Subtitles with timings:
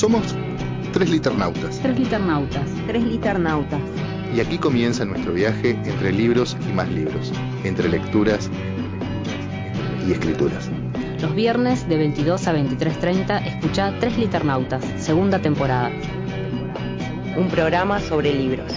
[0.00, 0.34] Somos
[0.94, 2.64] tres liternautas Tres liternautas.
[2.86, 3.80] Tres liternautas.
[4.34, 7.30] y aquí comienza nuestro viaje entre libros y más libros,
[7.64, 8.48] entre lecturas
[10.08, 10.70] y escrituras.
[11.20, 15.90] Los viernes de 22 a 23.30 escucha Tres liternautas, segunda temporada.
[17.36, 18.72] Un programa sobre libros.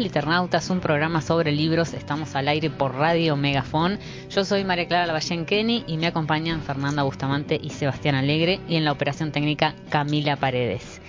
[0.00, 1.94] Liternautas, un programa sobre libros.
[1.94, 3.98] Estamos al aire por Radio Megafón.
[4.30, 8.76] Yo soy María Clara Lavallén Kenny y me acompañan Fernanda Bustamante y Sebastián Alegre y
[8.76, 11.00] en la operación técnica Camila Paredes.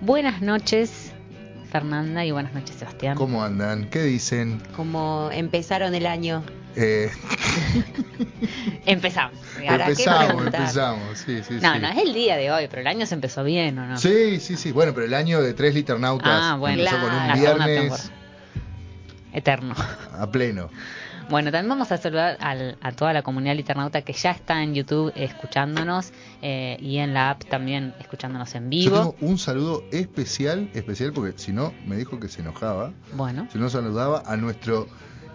[0.00, 1.12] Buenas noches,
[1.72, 3.16] Fernanda, y buenas noches, Sebastián.
[3.16, 3.88] ¿Cómo andan?
[3.90, 4.62] ¿Qué dicen?
[4.76, 6.42] Como empezaron el año.
[6.76, 7.10] Eh,
[8.86, 9.38] Empezamos.
[9.66, 10.60] ¿Para qué empezamos, preguntar?
[10.60, 11.18] empezamos.
[11.18, 11.80] Sí, sí, No, sí.
[11.80, 13.98] no es el día de hoy, pero el año se empezó bien, ¿o no?
[13.98, 14.70] Sí, sí, sí.
[14.70, 16.82] Bueno, pero el año de tres liternautas Ah, bueno.
[16.82, 18.12] empezó con un viernes.
[19.32, 19.74] Eterno.
[20.18, 20.70] a pleno.
[21.30, 24.74] Bueno, también vamos a saludar al- a toda la comunidad liternauta que ya está en
[24.74, 28.96] YouTube escuchándonos eh, y en la app también escuchándonos en Yo vivo.
[28.96, 32.92] tengo un saludo especial, especial porque si no me dijo que se enojaba.
[33.12, 34.86] Bueno, Si no saludaba a nuestro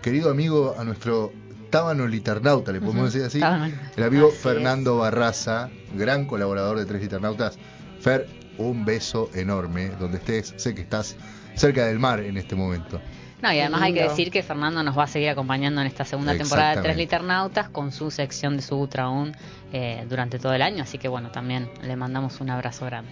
[0.02, 1.32] querido amigo, a nuestro
[1.70, 3.40] tábano liternauta, le podemos decir así.
[3.40, 3.72] tábano.
[3.96, 4.42] El amigo Así es.
[4.42, 7.58] Fernando Barraza, gran colaborador de Tres Liternautas.
[8.00, 9.90] Fer, un beso enorme.
[10.00, 11.16] Donde estés, sé que estás
[11.56, 13.00] cerca del mar en este momento.
[13.44, 16.06] No, y además hay que decir que Fernando nos va a seguir acompañando en esta
[16.06, 16.96] segunda temporada de Tres.
[16.96, 19.36] Liternautas con su sección de Subutraún
[19.74, 23.12] eh, durante todo el año, así que bueno, también le mandamos un abrazo grande.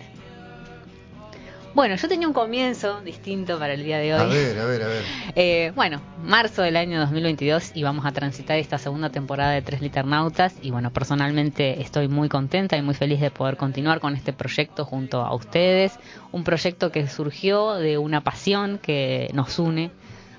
[1.74, 4.22] Bueno, yo tenía un comienzo distinto para el día de hoy.
[4.22, 5.04] A ver, a ver, a ver.
[5.36, 9.82] Eh, bueno, marzo del año 2022 y vamos a transitar esta segunda temporada de Tres
[9.82, 14.32] Liternautas y bueno, personalmente estoy muy contenta y muy feliz de poder continuar con este
[14.32, 15.94] proyecto junto a ustedes,
[16.32, 19.92] un proyecto que surgió de una pasión que nos une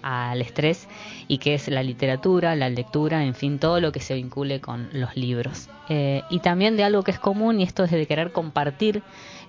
[0.03, 0.89] al estrés
[1.29, 4.89] y que es la literatura, la lectura, en fin, todo lo que se vincule con
[4.93, 5.69] los libros.
[5.89, 9.03] Eh, y también de algo que es común y esto es de querer compartir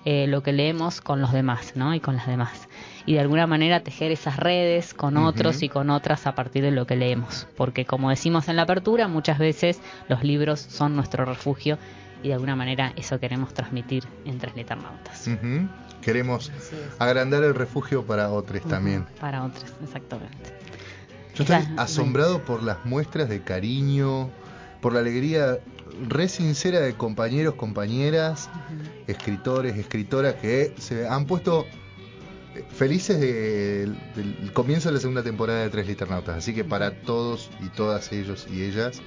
[0.04, 1.94] eh, lo que leemos con los demás, ¿no?
[1.94, 2.68] Y con las demás.
[3.06, 6.70] Y de alguna manera tejer esas redes con otros y con otras a partir de
[6.70, 7.46] lo que leemos.
[7.56, 11.78] Porque como decimos en la apertura, muchas veces los libros son nuestro refugio
[12.24, 15.28] y de alguna manera eso queremos transmitir en Tres Leternautas.
[15.28, 15.68] Ujú.
[16.02, 16.82] Queremos Así es.
[16.98, 19.06] agrandar el refugio para otros también.
[19.20, 20.34] Para otros, exactamente.
[21.34, 24.30] Yo estoy Está- asombrado por las muestras de cariño,
[24.80, 25.58] por la alegría
[26.08, 28.48] re sincera de compañeros, compañeras,
[29.06, 31.66] escritores, escritoras que se han puesto
[32.56, 36.36] eh, felices de- del comienzo de la segunda temporada de Tres Liternautas.
[36.38, 39.00] Así que para todos y todas ellos y ellas,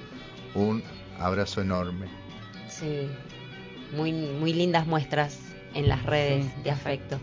[0.54, 0.82] un
[1.18, 2.06] abrazo enorme.
[2.80, 3.08] Sí.
[3.96, 5.38] Muy, muy lindas muestras
[5.74, 6.50] en las redes Sí.
[6.64, 7.18] de afecto.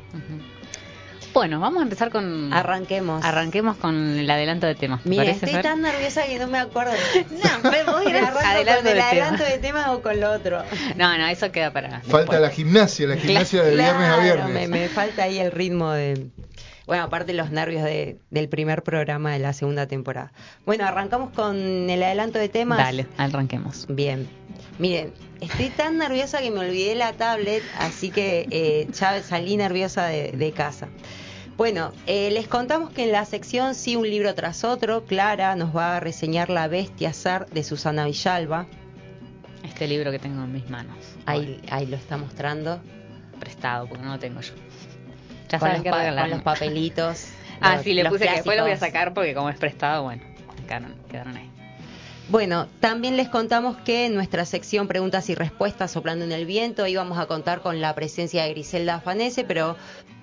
[1.34, 2.54] Bueno, vamos a empezar con...
[2.54, 3.24] Arranquemos.
[3.26, 5.04] Arranquemos con el adelanto de temas.
[5.04, 5.64] ¿te Mira, estoy Fer?
[5.64, 6.94] tan nerviosa que no me acuerdo.
[7.30, 9.50] No, podemos ir arranco Adelanto con el de adelanto tema.
[9.50, 10.64] de tema o con lo otro.
[10.96, 12.00] No, no, eso queda para.
[12.02, 12.40] Falta después.
[12.42, 14.70] la gimnasia, la gimnasia de viernes a Claro, viernes.
[14.70, 16.28] Me, me falta ahí el ritmo de.
[16.88, 20.32] Bueno, aparte los nervios de, del primer programa de la segunda temporada.
[20.66, 21.58] Bueno, arrancamos con
[21.90, 22.78] el adelanto de temas.
[22.78, 23.88] Dale, arranquemos.
[23.90, 24.30] Bien.
[24.78, 30.08] Miren, estoy tan nerviosa que me olvidé la tablet, así que eh, ya salí nerviosa
[30.08, 30.88] de, de casa.
[31.58, 35.74] Bueno, eh, les contamos que en la sección Sí, un libro tras otro, Clara nos
[35.76, 38.68] va a reseñar La Bestia Zar de Susana Villalba.
[39.64, 40.98] Este libro que tengo en mis manos.
[41.26, 42.82] Ahí, ahí lo está mostrando.
[43.40, 44.54] Prestado, porque no lo tengo yo.
[45.50, 47.28] Ya Con saben los, que con los papelitos.
[47.62, 50.04] Ah, los- sí, le puse que después lo voy a sacar porque como es prestado,
[50.04, 50.22] bueno,
[50.68, 51.50] quedaron, quedaron ahí.
[52.30, 56.88] Bueno, también les contamos que en nuestra sección Preguntas y Respuestas Soplando en el Viento
[56.88, 59.76] íbamos a contar con la presencia de Griselda Fanese, pero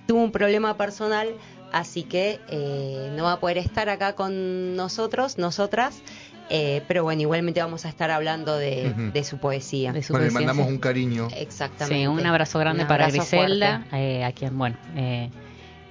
[0.07, 1.29] tuvo un problema personal,
[1.73, 6.03] así que eh, no va a poder estar acá con nosotros, nosotras,
[6.51, 9.93] eh, pero bueno, igualmente vamos a estar hablando de, su poesía.
[9.93, 10.73] De su Bueno, le mandamos sí.
[10.73, 11.29] un cariño.
[11.37, 12.03] Exactamente.
[12.03, 15.31] Sí, un abrazo grande Un para Griselda, eh, a quien, bueno, eh,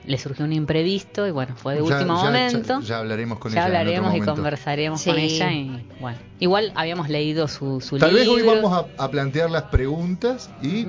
[0.05, 2.79] le surgió un imprevisto y bueno, fue de Ya- último ya- momento.
[2.81, 3.67] Ya, ya hablaremos con Ya ella.
[3.67, 5.09] en otro hablaremos y conversaremos Sí.
[5.11, 8.55] con ella y bueno, igual habíamos leído su, su Tal vez hoy libro.
[8.61, 10.87] vamos a, a plantear las preguntas y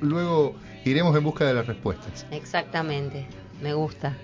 [0.00, 0.54] luego
[0.84, 2.24] iremos en busca de las respuestas.
[2.30, 3.26] Exactamente,
[3.60, 4.16] me gusta.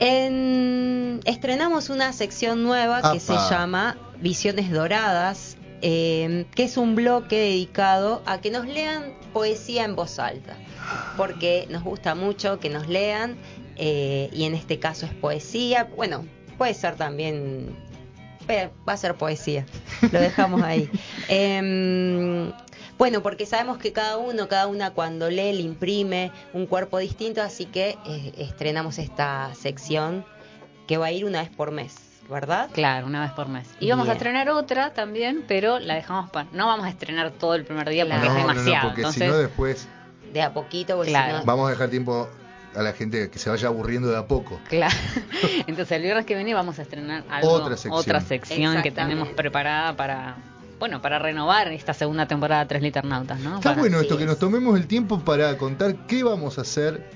[0.00, 7.36] En- Estrenamos una sección nueva que se llama Visiones Doradas, eh, que es un bloque
[7.36, 10.56] dedicado a que nos lean poesía en voz alta,
[11.16, 13.36] porque nos gusta mucho que nos lean
[13.76, 16.24] eh, y en este caso es poesía, bueno,
[16.56, 17.76] puede ser también,
[18.48, 19.66] eh, va a ser poesía,
[20.10, 20.90] lo dejamos ahí.
[21.28, 22.52] Em,
[22.98, 27.40] Bueno, porque sabemos que cada uno, cada una cuando lee, le imprime un cuerpo distinto,
[27.40, 30.24] así que eh, estrenamos esta sección
[30.88, 31.94] que va a ir una vez por mes,
[32.28, 32.68] ¿verdad?
[32.72, 33.68] Claro, una vez por mes.
[33.80, 34.16] Y vamos a Bien.
[34.16, 36.48] estrenar otra también, pero la dejamos para...
[36.52, 38.88] No vamos a estrenar todo el primer día porque es no, no, no, demasiado.
[38.88, 39.88] porque Entonces, si no después
[40.32, 41.34] De a poquito, porque Claro.
[41.34, 42.28] si no- vamos a dejar tiempo
[42.76, 44.60] a la gente que se vaya aburriendo de a poco.
[44.68, 44.94] Claro.
[45.66, 47.94] Entonces el viernes que viene vamos a estrenar algo, Otra sección.
[47.94, 50.36] otra sección que tenemos preparada para,
[50.78, 53.56] bueno, para renovar esta segunda temporada de Tres Liternautas, ¿no?
[53.56, 54.28] Está Para- bueno esto, que es.
[54.28, 57.10] nos tomemos el tiempo para contar qué vamos a hacer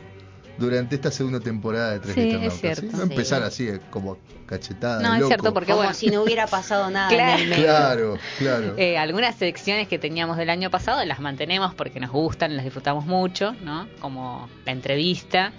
[0.58, 2.96] durante esta segunda temporada de Tres Sí, Liternautas, es cierto.
[2.96, 3.46] No empezar Sí.
[3.48, 5.00] así eh, como cachetada.
[5.02, 5.28] No, de es loco.
[5.28, 7.32] cierto, porque como bueno, si no hubiera pasado nada Claro.
[7.34, 7.64] en el medio.
[7.64, 8.74] Claro, claro.
[8.76, 13.06] eh, algunas secciones que teníamos del año pasado las mantenemos porque nos gustan, las disfrutamos
[13.06, 13.88] mucho, ¿no?
[14.00, 15.52] Como la entrevista,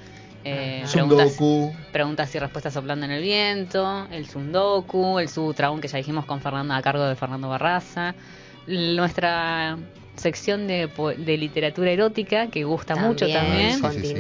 [0.46, 1.38] eh, preguntas,
[1.92, 6.40] preguntas y respuestas soplando en el viento, el Sundoku, el Sutraún que ya dijimos con
[6.42, 8.14] Fernando a cargo de Fernando Barraza,
[8.68, 9.78] nuestra
[10.16, 14.14] sección de, po- de literatura erótica que gusta mucho también, Sí, sí, sí.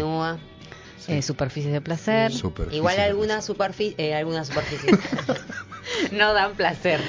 [1.08, 2.78] Eh, superficies de placer, Superficie.
[2.78, 4.98] Igual algunas superficies, eh, algunas superficies.
[6.12, 7.02] no dan placer.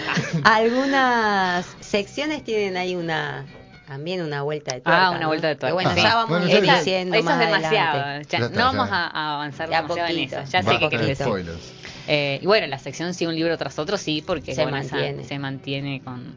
[0.45, 3.45] algunas secciones tienen ahí una
[3.87, 5.07] también una vuelta de tuerca.
[5.07, 5.27] Ah, una ¿no?
[5.29, 5.75] vuelta de tuerca.
[5.75, 6.01] bueno, Ajá.
[6.03, 6.79] ya vamos Bueno, a ya ir está.
[6.79, 7.99] diciendo Eso más es demasiado.
[7.99, 8.97] ya- Ya está, no vamos ya.
[8.97, 10.37] a, a avanzar De a demasiado en eso.
[10.51, 11.21] Ya sé que querés.
[12.07, 14.97] Eh, y bueno, la sección sí, un libro tras otro, sí, porque Se bueno, esa-
[14.97, 15.25] mantiene.
[15.25, 16.37] se mantiene con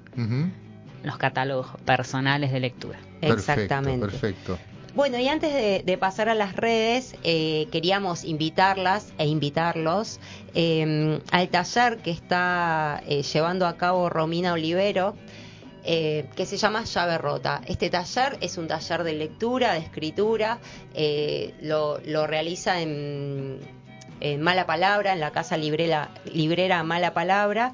[1.04, 3.00] los catálogos personales de lectura.
[3.22, 4.06] Exactamente.
[4.08, 4.60] Perfecto, perfecto.
[4.96, 5.54] Bueno, y antes
[5.86, 10.20] de, pasar a las redes, eh, queríamos invitarlas e invitarlos
[10.60, 15.16] eh, al taller que está eh, llevando a cabo Romina Olivero,
[15.84, 17.62] eh, que se llama Llave Rota.
[17.68, 20.58] Este taller es un taller de lectura, de escritura,
[21.62, 23.60] lo, realiza en,
[24.40, 27.74] Mala Palabra, en la casa librera, Mala Palabra.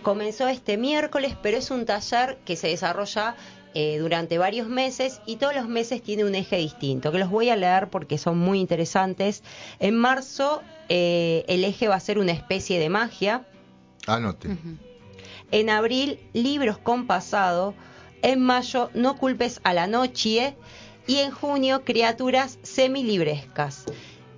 [0.00, 3.36] Comenzó este miércoles, pero es un taller que se desarrolla
[3.74, 7.50] eh, durante varios meses y todos los meses tiene un eje distinto, que los voy
[7.50, 9.42] a leer porque son muy interesantes.
[9.78, 13.46] En marzo eh, el eje va a ser una especie de magia.
[14.06, 14.48] Anote.
[15.50, 17.74] En abril, libros con pasado.
[18.22, 20.56] En mayo, no culpes a la noche.
[21.06, 23.84] Y en junio, criaturas semilibrescas.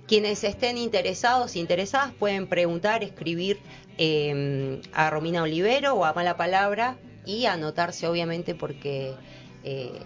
[0.07, 3.59] Quienes estén interesados, interesadas, pueden preguntar, escribir
[3.97, 9.13] eh, a Romina Olivero o a Mala Palabra y anotarse, obviamente, porque
[9.63, 10.01] eh,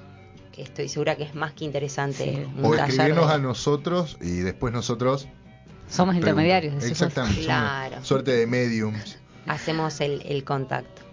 [0.57, 2.23] estoy segura que es más que interesante.
[2.23, 2.59] Sí.
[2.59, 5.27] un O taller escribirnos de- a nosotros y después nosotros.
[5.89, 6.73] Somos intermediarios.
[6.75, 7.01] decís vos.
[7.01, 7.41] Exactamente.
[7.43, 8.03] Claro.
[8.03, 9.17] Suerte de mediums.
[9.47, 11.03] Hacemos el, el contacto.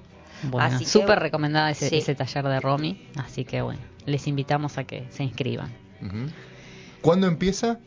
[0.44, 1.98] Bueno, Así que- súper recomendada ese, Sí.
[1.98, 5.70] ese taller de Romy, así que bueno, les invitamos a que se inscriban.
[7.00, 7.78] ¿Cuándo empieza?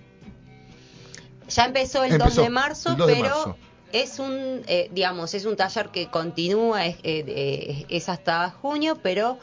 [1.49, 3.57] Ya empezó el Empezó, 2 de marzo, el 2 de pero marzo.
[3.91, 8.97] Es un, eh, digamos, es un taller que continúa, es, eh, eh, es hasta junio,
[9.01, 9.37] pero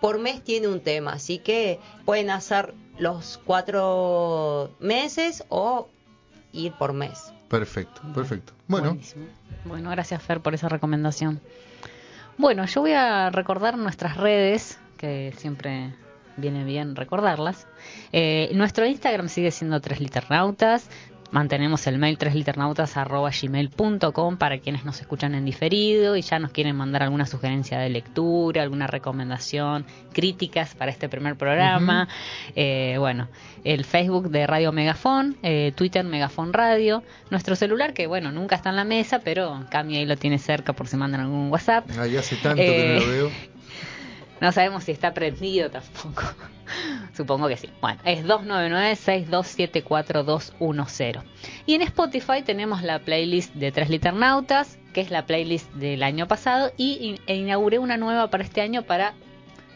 [0.00, 5.88] por mes tiene un tema, así que pueden hacer los cuatro meses o
[6.52, 7.32] ir por mes.
[7.48, 8.52] Perfecto, perfecto.
[8.68, 9.26] Bueno, Buenísimo.
[9.64, 11.40] Bueno, gracias Fer por esa recomendación.
[12.38, 15.94] Bueno, yo voy a recordar nuestras redes, que siempre
[16.36, 17.66] viene bien recordarlas.
[18.12, 20.88] Eh, nuestro Instagram sigue siendo Tres Liternautas.
[21.32, 27.02] Mantenemos el mail tresliternautas.gmail.com para quienes nos escuchan en diferido y ya nos quieren mandar
[27.02, 32.08] alguna sugerencia de lectura, alguna recomendación, críticas para este primer programa.
[32.54, 33.28] Eh, bueno,
[33.64, 38.70] el Facebook de Radio Megafón, eh, Twitter Megafón Radio, nuestro celular que bueno, nunca está
[38.70, 41.86] en la mesa, pero Cami ahí lo tiene cerca por si mandan algún WhatsApp.
[41.98, 43.30] ahí hace tanto que Eh, no lo veo.
[44.38, 46.22] No sabemos si está prendido tampoco.
[47.16, 47.70] Supongo que sí.
[47.80, 51.22] Bueno, es 299-6274-210.
[51.66, 56.26] Y en Spotify tenemos la playlist de Tres Liternautas, que es la playlist del año
[56.28, 59.14] pasado, y e inauguré una nueva para este año para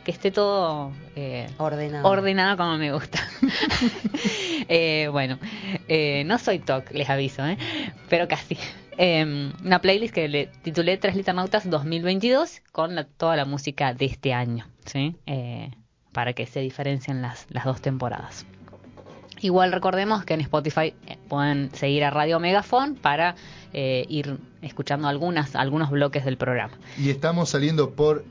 [0.04, 2.08] que esté todo eh, Ordenado.
[2.08, 3.18] ordenado como me gusta.
[4.72, 5.38] Eh, bueno,
[5.88, 7.58] eh, no soy TOC, les aviso, ¿eh?
[8.08, 8.56] pero casi.
[8.98, 14.04] Eh, una playlist que le titulé Tres Liternautas 2022 con la- toda la música de
[14.04, 15.16] este año, ¿sí?
[16.12, 18.44] Para que se diferencien las, las dos temporadas.
[19.40, 23.36] Igual recordemos que en Spotify eh, pueden seguir a Radio Megafon para
[23.72, 26.74] eh, ir escuchando algunas, algunos bloques del programa.
[26.98, 28.24] Y estamos saliendo por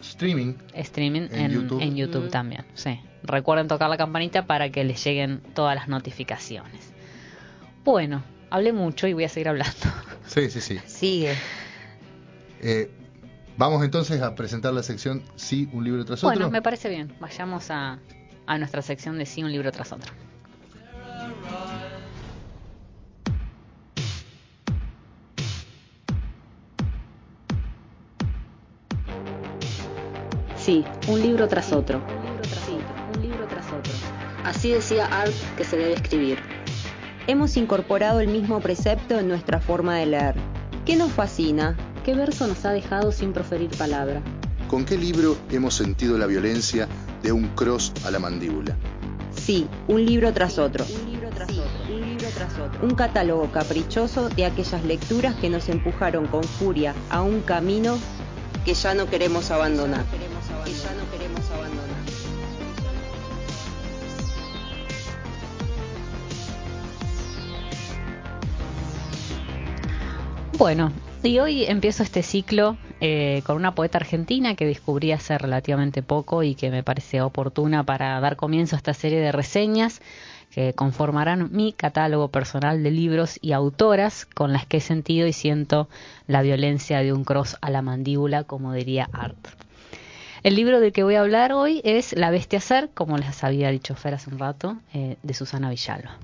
[0.00, 0.54] streaming.
[0.74, 1.80] Streaming En en, YouTube.
[1.82, 2.30] en YouTube Mm.
[2.30, 3.00] también, sí.
[3.24, 6.92] Recuerden tocar la campanita para que les lleguen todas las notificaciones.
[7.84, 9.74] Bueno, hablé mucho y voy a seguir hablando.
[10.26, 10.78] Sí, sí, sí.
[10.86, 11.34] Sigue.
[12.60, 12.90] Eh,
[13.56, 16.50] vamos entonces a presentar la sección Sí, un libro tras Bueno, otro.
[16.50, 17.14] me parece bien.
[17.20, 17.98] Vayamos a,
[18.46, 20.12] a nuestra sección de sí, un libro tras otro.
[30.56, 32.00] Sí, un libro tras otro.
[32.66, 32.78] Sí,
[33.14, 33.92] un libro tras otro.
[34.44, 36.38] Así decía Art que se debe escribir.
[37.26, 40.34] Hemos incorporado el mismo precepto en nuestra forma de leer.
[40.84, 41.76] ¿Qué nos fascina?
[42.04, 44.20] ¿Qué verso nos ha dejado sin proferir palabra?
[44.68, 46.86] ¿Con qué libro hemos sentido la violencia
[47.22, 48.76] de un cross a la mandíbula?
[49.34, 50.84] Sí, un libro tras otro.
[50.84, 51.94] Un libro tras otro.
[51.94, 52.86] Un libro tras otro.
[52.86, 57.96] Un catálogo caprichoso de aquellas lecturas que nos empujaron con furia a un camino
[58.66, 60.04] que ya no queremos abandonar.
[60.04, 61.84] Que ya no queremos abandonar.
[70.58, 70.92] Bueno,
[71.24, 76.42] y hoy empiezo este ciclo eh, con una poeta argentina que descubrí hace relativamente poco
[76.42, 80.02] y que me parece oportuna para dar comienzo a esta serie de reseñas
[80.50, 85.32] que conformarán mi catálogo personal de libros y autoras con las que he sentido y
[85.32, 85.88] siento
[86.26, 89.48] la violencia de un cross a la mandíbula, como diría Art.
[90.42, 93.70] El libro del que voy a hablar hoy es La bestia ser, como les había
[93.70, 96.18] dicho Fer hace un rato, eh, de Susana Villalba.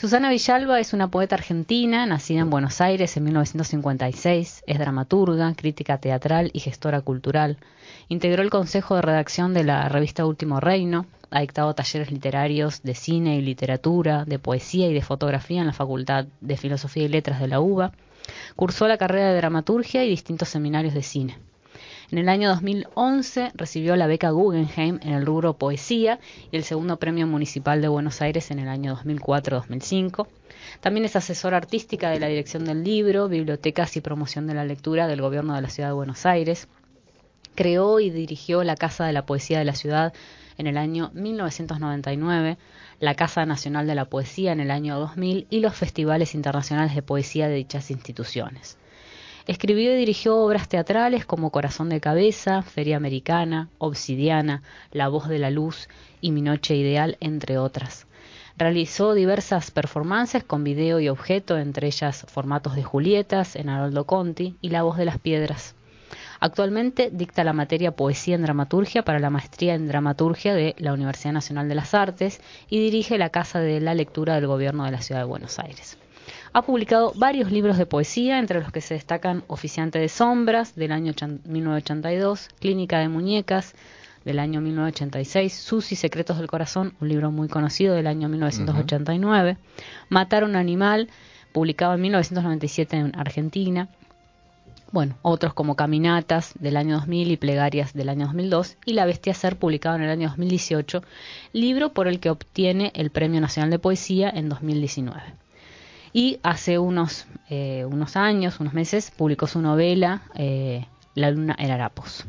[0.00, 5.98] Susana Villalba es una poeta argentina, nacida en Buenos Aires en 1956, es dramaturga, crítica
[5.98, 7.58] teatral y gestora cultural.
[8.08, 12.94] Integró el consejo de redacción de la revista Último Reino, ha dictado talleres literarios de
[12.94, 17.38] cine y literatura, de poesía y de fotografía en la Facultad de Filosofía y Letras
[17.38, 17.92] de la UBA.
[18.56, 21.36] Cursó la carrera de dramaturgia y distintos seminarios de cine.
[22.12, 26.18] En el año 2011 recibió la beca Guggenheim en el rubro Poesía
[26.50, 30.26] y el segundo premio municipal de Buenos Aires en el año 2004-2005.
[30.80, 35.06] También es asesora artística de la Dirección del Libro, Bibliotecas y Promoción de la Lectura
[35.06, 36.66] del Gobierno de la Ciudad de Buenos Aires.
[37.54, 40.12] Creó y dirigió la Casa de la Poesía de la Ciudad
[40.58, 42.58] en el año 1999,
[42.98, 47.02] la Casa Nacional de la Poesía en el año 2000 y los festivales internacionales de
[47.02, 48.79] poesía de dichas instituciones.
[49.50, 55.40] Escribió y dirigió obras teatrales como Corazón de Cabeza, Feria Americana, Obsidiana, La Voz de
[55.40, 55.88] la Luz
[56.20, 58.06] y Mi Noche Ideal, entre otras.
[58.56, 64.54] Realizó diversas performances con video y objeto, entre ellas formatos de Julietas en Haroldo Conti
[64.60, 65.74] y La Voz de las Piedras.
[66.38, 71.32] Actualmente dicta la materia Poesía en Dramaturgia para la maestría en Dramaturgia de la Universidad
[71.32, 75.02] Nacional de las Artes y dirige la Casa de la Lectura del Gobierno de la
[75.02, 75.99] Ciudad de Buenos Aires.
[76.52, 80.90] Ha publicado varios libros de poesía, entre los que se destacan Oficiante de Sombras, del
[80.90, 81.14] año
[81.44, 83.76] 1982, Clínica de Muñecas,
[84.24, 89.58] del año 1986, Susi, Secretos del Corazón, un libro muy conocido del año 1989,
[90.08, 91.08] Matar a un Animal,
[91.52, 93.88] publicado en 1997 en Argentina,
[94.90, 99.34] bueno, otros como Caminatas del año 2000 y Plegarias del año 2002 y La Bestia
[99.34, 101.04] Ser publicado en el año 2018,
[101.52, 105.22] libro por el que obtiene el Premio Nacional de Poesía en 2019
[106.12, 111.70] y hace unos, eh, unos años, unos meses, publicó su novela eh, La luna en
[111.70, 112.26] Harapos.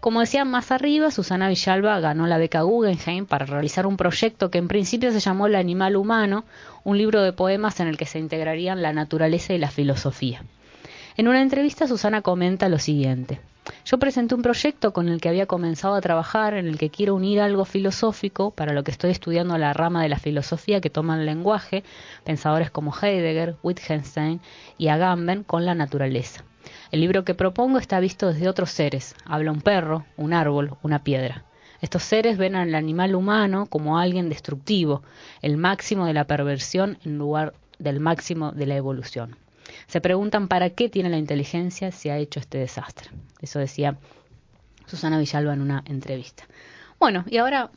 [0.00, 4.58] Como decía más arriba, Susana Villalba ganó la beca Guggenheim para realizar un proyecto que
[4.58, 6.44] en principio se llamó El animal humano,
[6.84, 10.44] un libro de poemas en el que se integrarían la naturaleza y la filosofía.
[11.16, 13.40] En una entrevista Susana comenta lo siguiente.
[13.84, 17.14] Yo presenté un proyecto con el que había comenzado a trabajar, en el que quiero
[17.14, 21.18] unir algo filosófico, para lo que estoy estudiando la rama de la filosofía que toma
[21.18, 21.84] el lenguaje,
[22.24, 24.40] pensadores como Heidegger, Wittgenstein
[24.78, 26.44] y Agamben, con la naturaleza.
[26.90, 29.14] El libro que propongo está visto desde otros seres.
[29.24, 31.44] Habla un perro, un árbol, una piedra.
[31.80, 35.02] Estos seres ven al animal humano como alguien destructivo,
[35.42, 39.36] el máximo de la perversión en lugar del máximo de la evolución.
[39.86, 43.10] Se preguntan para qué tiene la inteligencia si ha hecho este desastre.
[43.40, 43.96] Eso decía
[44.86, 46.44] Susana Villalba en una entrevista.
[46.98, 47.70] Bueno, y ahora,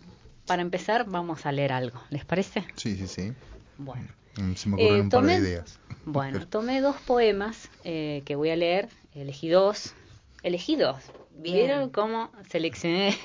[0.46, 2.00] para empezar, vamos a leer algo.
[2.10, 2.66] ¿Les parece?
[2.76, 3.34] Sí, sí, sí.
[3.78, 4.08] Bueno.
[4.38, 5.80] Mm, Se me ocurrieron Eh, un par de ideas.
[6.06, 8.90] Bueno, tomé dos poemas eh, que voy a leer.
[9.14, 9.94] Elegí dos.
[10.44, 10.98] Elegí dos.
[11.36, 11.56] Bien.
[11.68, 13.18] ¿Vieron cómo seleccioné?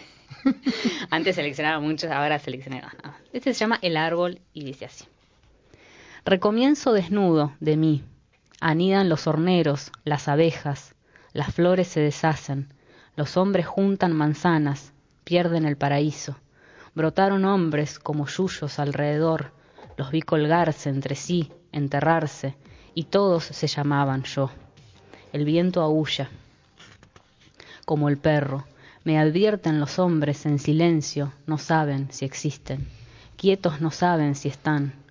[1.10, 2.92] Antes seleccionaba muchos, ahora seleccioné dos.
[3.02, 5.04] Ah, Este se llama El árbol y dice así.
[6.24, 8.02] Recomienzo desnudo de mí.
[8.60, 10.94] Anidan los horneros, las abejas,
[11.32, 12.72] las flores se deshacen,
[13.16, 14.92] los hombres juntan manzanas,
[15.24, 16.36] pierden el paraíso.
[16.94, 19.52] Brotaron hombres como yuyos alrededor,
[19.96, 22.56] los vi colgarse entre sí, enterrarse,
[22.94, 24.50] y todos se llamaban yo.
[25.32, 26.30] El viento aúlla,
[27.84, 28.64] como el perro,
[29.04, 32.88] me advierten los hombres en silencio, no saben si existen,
[33.36, 35.03] quietos no saben si están.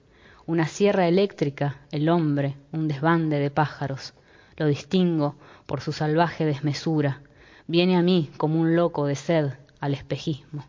[0.46, 4.14] Una sierra eléctrica, el hombre, un desbande de pájaros,
[4.58, 5.36] lo distingo
[5.66, 7.22] por su salvaje desmesura,
[7.66, 10.66] viene a mí como un loco de sed al espejismo.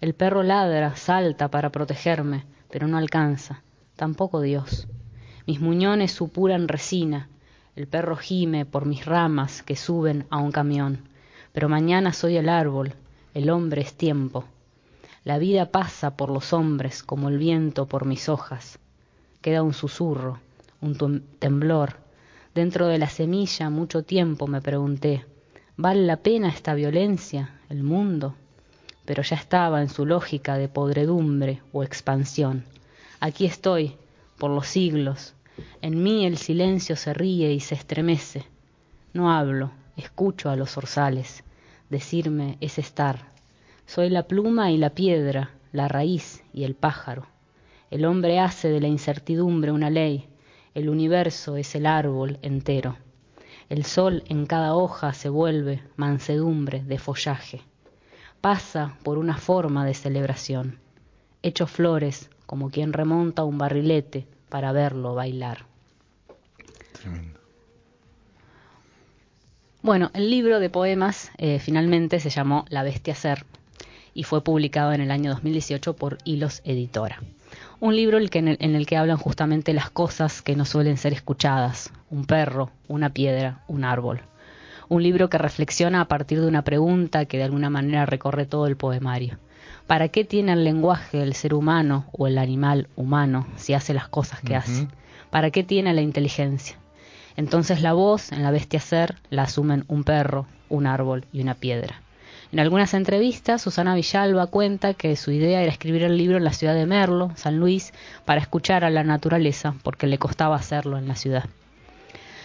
[0.00, 3.64] El perro ladra, salta para protegerme, pero no alcanza,
[3.96, 4.86] tampoco Dios.
[5.48, 7.28] Mis muñones supuran resina,
[7.74, 11.08] el perro gime por mis ramas que suben a un camión,
[11.52, 12.94] pero mañana soy el árbol,
[13.34, 14.44] el hombre es tiempo.
[15.24, 18.78] La vida pasa por los hombres como el viento por mis hojas.
[19.40, 20.40] Queda un susurro,
[20.80, 21.96] un temblor.
[22.54, 25.24] Dentro de la semilla mucho tiempo me pregunté,
[25.76, 28.34] ¿vale la pena esta violencia, el mundo?
[29.04, 32.64] Pero ya estaba en su lógica de podredumbre o expansión.
[33.20, 33.96] Aquí estoy,
[34.38, 35.34] por los siglos.
[35.82, 38.44] En mí el silencio se ríe y se estremece.
[39.12, 41.44] No hablo, escucho a los orzales.
[41.90, 43.26] Decirme es estar.
[43.86, 47.26] Soy la pluma y la piedra, la raíz y el pájaro.
[47.90, 50.28] El hombre hace de la incertidumbre una ley.
[50.74, 52.96] El universo es el árbol entero.
[53.68, 57.62] El sol en cada hoja se vuelve mansedumbre de follaje.
[58.40, 60.78] Pasa por una forma de celebración.
[61.42, 65.66] Hecho flores como quien remonta un barrilete para verlo bailar.
[66.92, 67.38] Tremendo.
[69.82, 73.44] Bueno, el libro de poemas eh, finalmente se llamó La Bestia Ser
[74.12, 77.20] y fue publicado en el año 2018 por Hilos Editora.
[77.80, 81.12] Un libro en, el, en el que hablan justamente las cosas que no suelen ser
[81.12, 84.20] escuchadas, un perro, una piedra, un árbol.
[84.88, 88.66] Un libro que reflexiona a partir de una pregunta que de alguna manera recorre todo
[88.66, 89.38] el poemario.
[89.86, 94.08] ¿Para qué tiene el lenguaje el ser humano o el animal humano si hace las
[94.08, 94.88] cosas que hace?
[95.30, 96.76] ¿Para qué tiene la inteligencia?
[97.36, 101.54] Entonces la voz en la bestia ser la asumen un perro, un árbol y una
[101.54, 102.02] piedra.
[102.50, 106.52] En algunas entrevistas, Susana Villalba cuenta que su idea era escribir el libro en la
[106.52, 107.92] ciudad de Merlo, San Luis,
[108.24, 111.44] para escuchar a la naturaleza, porque le costaba hacerlo en la ciudad.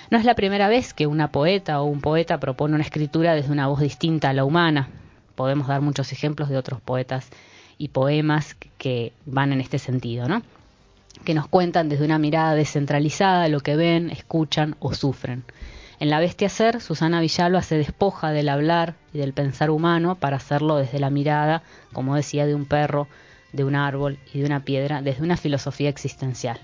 [0.09, 3.51] No es la primera vez que una poeta o un poeta propone una escritura desde
[3.51, 4.89] una voz distinta a la humana
[5.35, 7.29] podemos dar muchos ejemplos de otros poetas
[7.77, 10.41] y poemas que van en este sentido, ¿no?
[11.25, 15.43] que nos cuentan desde una mirada descentralizada lo que ven, escuchan o sufren.
[16.03, 20.35] En La Bestia Ser, Susana Villalba se despoja del hablar y del pensar humano para
[20.35, 23.07] hacerlo desde la mirada, como decía, de un perro,
[23.53, 26.59] de un árbol y de una piedra, desde una filosofía existencial.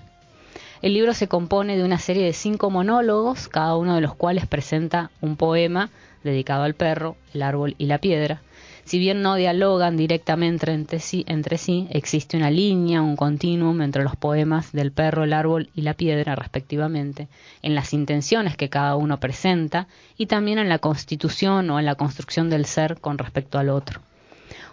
[0.82, 4.46] El libro se compone de una serie de cinco monólogos, cada uno de los cuales
[4.46, 5.88] presenta un poema
[6.22, 8.42] dedicado al perro, el árbol y la piedra,
[8.90, 14.72] si bien no dialogan directamente entre sí, existe una línea, un continuum entre los poemas
[14.72, 17.28] del perro, el árbol y la piedra, respectivamente,
[17.62, 19.86] en las intenciones que cada uno presenta
[20.18, 24.00] y también en la constitución o en la construcción del ser con respecto al otro.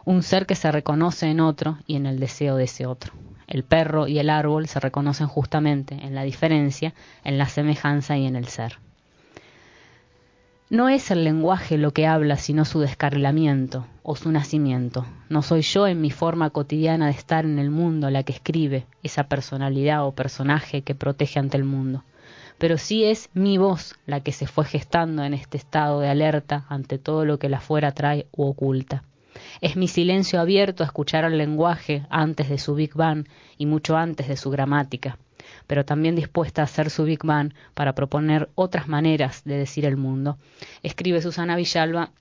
[0.04, 3.14] Un ser que se reconoce en otro y en el deseo de ese otro.
[3.46, 8.26] El perro y el árbol se reconocen justamente en la diferencia, en la semejanza y
[8.26, 8.80] en el ser.
[10.70, 15.06] No es el lenguaje lo que habla, sino su descarrilamiento o su nacimiento.
[15.30, 18.86] No soy yo en mi forma cotidiana de estar en el mundo la que escribe
[19.02, 22.04] esa personalidad o personaje que protege ante el mundo.
[22.58, 26.66] Pero sí es mi voz la que se fue gestando en este estado de alerta
[26.68, 29.04] ante todo lo que la fuera trae u oculta.
[29.62, 33.26] Es mi silencio abierto a escuchar al lenguaje antes de su Big Bang
[33.58, 35.18] y mucho antes de su gramática
[35.68, 39.98] pero también dispuesta a hacer su Big Bang para proponer otras maneras de decir el
[39.98, 40.38] mundo.
[40.82, 42.12] Escribe Susana Villalba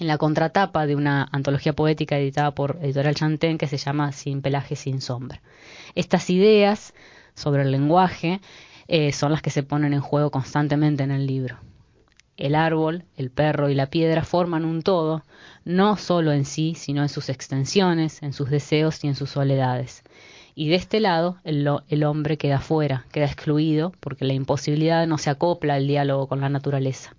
[0.00, 4.42] en la contratapa de una antología poética editada por Editorial Chantén que se llama Sin
[4.42, 5.40] pelaje, sin sombra.
[5.94, 6.94] Estas ideas
[7.34, 8.40] sobre el lenguaje
[8.88, 11.58] eh, son las que se ponen en juego constantemente en el libro.
[12.36, 15.22] El árbol, el perro y la piedra forman un todo,
[15.64, 20.02] no solo en sí, sino en sus extensiones, en sus deseos y en sus soledades.
[20.56, 25.30] Y de este lado, el, hombre queda fuera, queda excluido, porque la imposibilidad no se
[25.30, 27.16] acopla al diálogo con la naturaleza.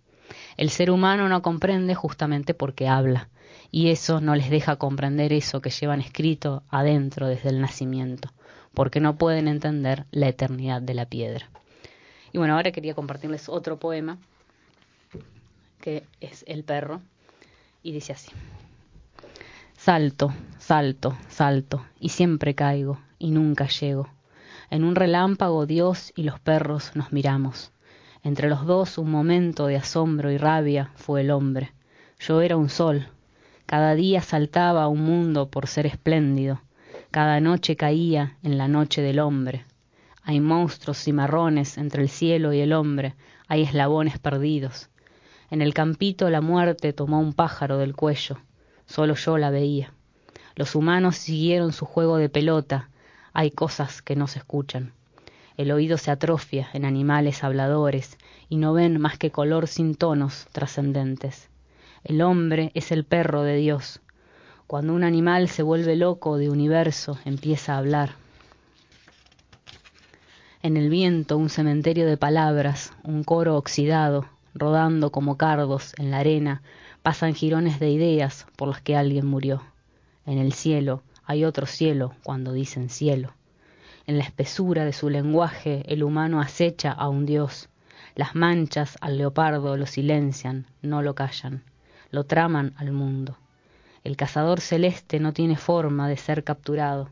[0.55, 3.27] El ser humano no comprende justamente porque habla,
[3.71, 8.31] y eso no les deja comprender eso que llevan escrito adentro desde el nacimiento,
[8.73, 11.49] porque no pueden entender la eternidad de la piedra.
[12.31, 14.17] Y bueno, ahora quería compartirles otro poema,
[15.81, 17.01] que es El perro,
[17.83, 18.31] y dice así.
[19.77, 24.09] Salto, salto, salto, y siempre caigo, y nunca llego.
[24.69, 27.71] En un relámpago Dios y los perros nos miramos.
[28.23, 31.73] Entre los dos un momento de asombro y rabia fue el hombre.
[32.19, 33.07] Yo era un sol.
[33.65, 36.61] Cada día saltaba un mundo por ser espléndido.
[37.09, 39.65] Cada noche caía en la noche del hombre.
[40.23, 43.15] Hay monstruos cimarrones entre el cielo y el hombre.
[43.47, 44.89] Hay eslabones perdidos.
[45.49, 48.37] En el campito la muerte tomó un pájaro del cuello
[48.85, 49.93] solo yo la veía.
[50.55, 52.89] Los humanos siguieron su juego de pelota,
[53.35, 54.93] hay cosas que no se escuchan.
[55.57, 58.17] El oído se atrofia en animales habladores
[58.49, 61.49] y no ven más que color sin tonos trascendentes.
[62.03, 64.01] El hombre es el perro de Dios.
[64.65, 68.15] Cuando un animal se vuelve loco de universo, empieza a hablar.
[70.63, 76.17] En el viento un cementerio de palabras, un coro oxidado, rodando como cardos en la
[76.17, 76.63] arena,
[77.05, 79.61] Pasan jirones de ideas por las que alguien murió.
[80.25, 83.33] En el cielo hay otro cielo cuando dicen cielo.
[84.07, 87.69] En la espesura de su lenguaje el humano acecha a un dios.
[88.15, 91.63] Las manchas al leopardo lo silencian, no lo callan,
[92.11, 93.37] lo traman al mundo.
[94.03, 97.09] El cazador celeste no tiene forma de ser capturado.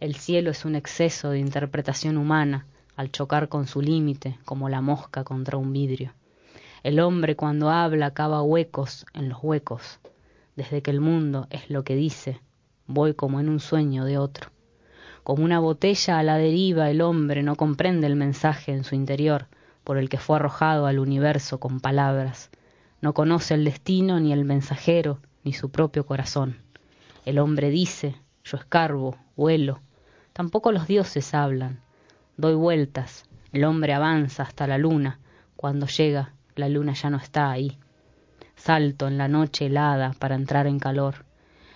[0.00, 4.82] El cielo es un exceso de interpretación humana al chocar con su límite como la
[4.82, 6.12] mosca contra un vidrio.
[6.82, 10.00] El hombre cuando habla cava huecos en los huecos.
[10.54, 12.40] Desde que el mundo es lo que dice,
[12.86, 14.50] voy como en un sueño de otro.
[15.22, 19.46] Como una botella a la deriva, el hombre no comprende el mensaje en su interior
[19.84, 22.50] por el que fue arrojado al universo con palabras.
[23.00, 26.56] No conoce el destino ni el mensajero ni su propio corazón.
[27.24, 29.80] El hombre dice, yo escarbo, vuelo.
[30.32, 31.80] Tampoco los dioses hablan.
[32.36, 33.24] Doy vueltas.
[33.52, 35.20] El hombre avanza hasta la luna.
[35.56, 37.78] Cuando llega, la luna ya no está ahí.
[38.56, 41.24] Salto en la noche helada para entrar en calor.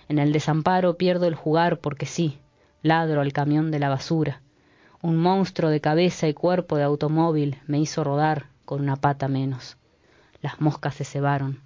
[0.09, 2.39] En el desamparo pierdo el jugar porque sí,
[2.81, 4.41] ladro al camión de la basura.
[5.01, 9.77] Un monstruo de cabeza y cuerpo de automóvil me hizo rodar con una pata menos.
[10.41, 11.61] Las moscas se cebaron.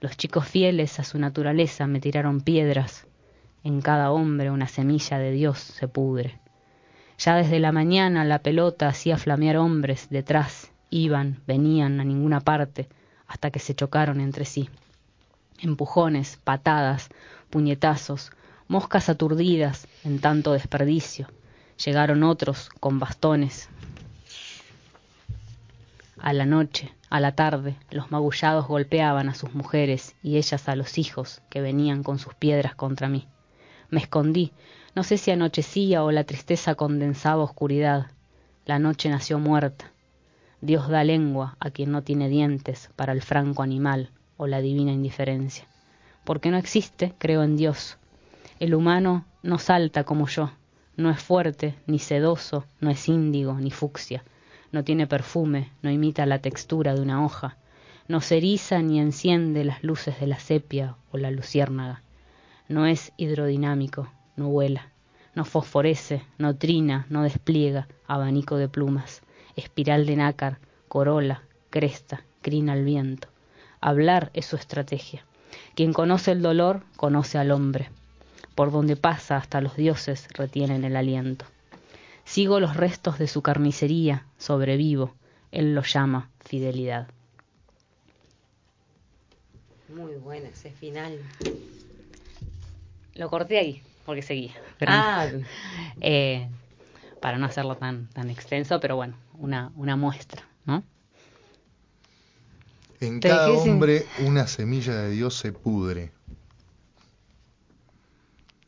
[0.00, 3.06] Los chicos fieles a su naturaleza me tiraron piedras.
[3.64, 6.38] En cada hombre una semilla de Dios se pudre.
[7.18, 12.88] Ya desde la mañana la pelota hacía flamear hombres detrás, iban, venían a ninguna parte,
[13.26, 14.70] hasta que se chocaron entre sí.
[15.60, 17.08] Empujones, patadas,
[17.50, 18.30] puñetazos,
[18.68, 21.28] moscas aturdidas en tanto desperdicio.
[21.84, 23.68] Llegaron otros con bastones.
[26.18, 30.76] A la noche, a la tarde, los magullados golpeaban a sus mujeres y ellas a
[30.76, 33.28] los hijos que venían con sus piedras contra mí.
[33.88, 34.52] Me escondí,
[34.94, 38.08] no sé si anochecía o la tristeza condensaba oscuridad.
[38.66, 39.92] La noche nació muerta.
[40.60, 44.92] Dios da lengua a quien no tiene dientes para el franco animal o la divina
[44.92, 45.66] indiferencia.
[46.24, 47.98] Porque no existe, creo en Dios,
[48.60, 50.50] el humano no salta como yo,
[50.96, 54.24] no es fuerte, ni sedoso, no es índigo, ni fucsia,
[54.72, 57.56] no tiene perfume, no imita la textura de una hoja,
[58.08, 62.02] no se eriza ni enciende las luces de la sepia o la luciérnaga,
[62.68, 64.88] no es hidrodinámico, no vuela,
[65.34, 69.22] no fosforece, no trina, no despliega abanico de plumas,
[69.54, 73.28] espiral de nácar, corola, cresta, crina al viento.
[73.80, 75.24] Hablar es su estrategia.
[75.74, 77.90] Quien conoce el dolor, conoce al hombre
[78.58, 81.44] por donde pasa hasta los dioses retienen el aliento.
[82.24, 85.14] Sigo los restos de su carnicería, sobrevivo,
[85.52, 87.06] él lo llama fidelidad.
[89.94, 91.20] Muy bueno ese final.
[93.14, 94.54] Lo corté ahí, porque seguía.
[94.88, 95.28] ah.
[96.00, 96.48] eh,
[97.20, 100.82] para no hacerlo tan, tan extenso, pero bueno, una, una muestra, ¿no?
[103.00, 106.10] En cada hombre una semilla de Dios se pudre.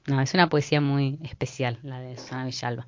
[0.06, 2.86] No, es una poesía muy especial, la de Susana Villalba.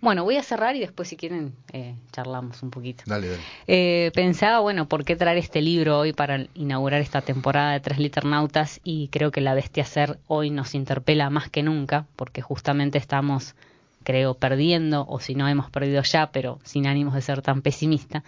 [0.00, 3.04] Bueno, voy a cerrar y después, si quieren, eh, charlamos un poquito.
[3.06, 3.42] Dale, dale.
[3.66, 7.98] Eh, pensaba, bueno, ¿por qué traer este libro hoy para inaugurar esta temporada de Tres
[7.98, 8.80] Liternautas?
[8.82, 13.54] Y creo que La Bestia Ser hoy nos interpela más que nunca, porque justamente estamos,
[14.02, 18.24] creo, perdiendo, o si no hemos perdido ya, pero sin ánimos de ser tan pesimista,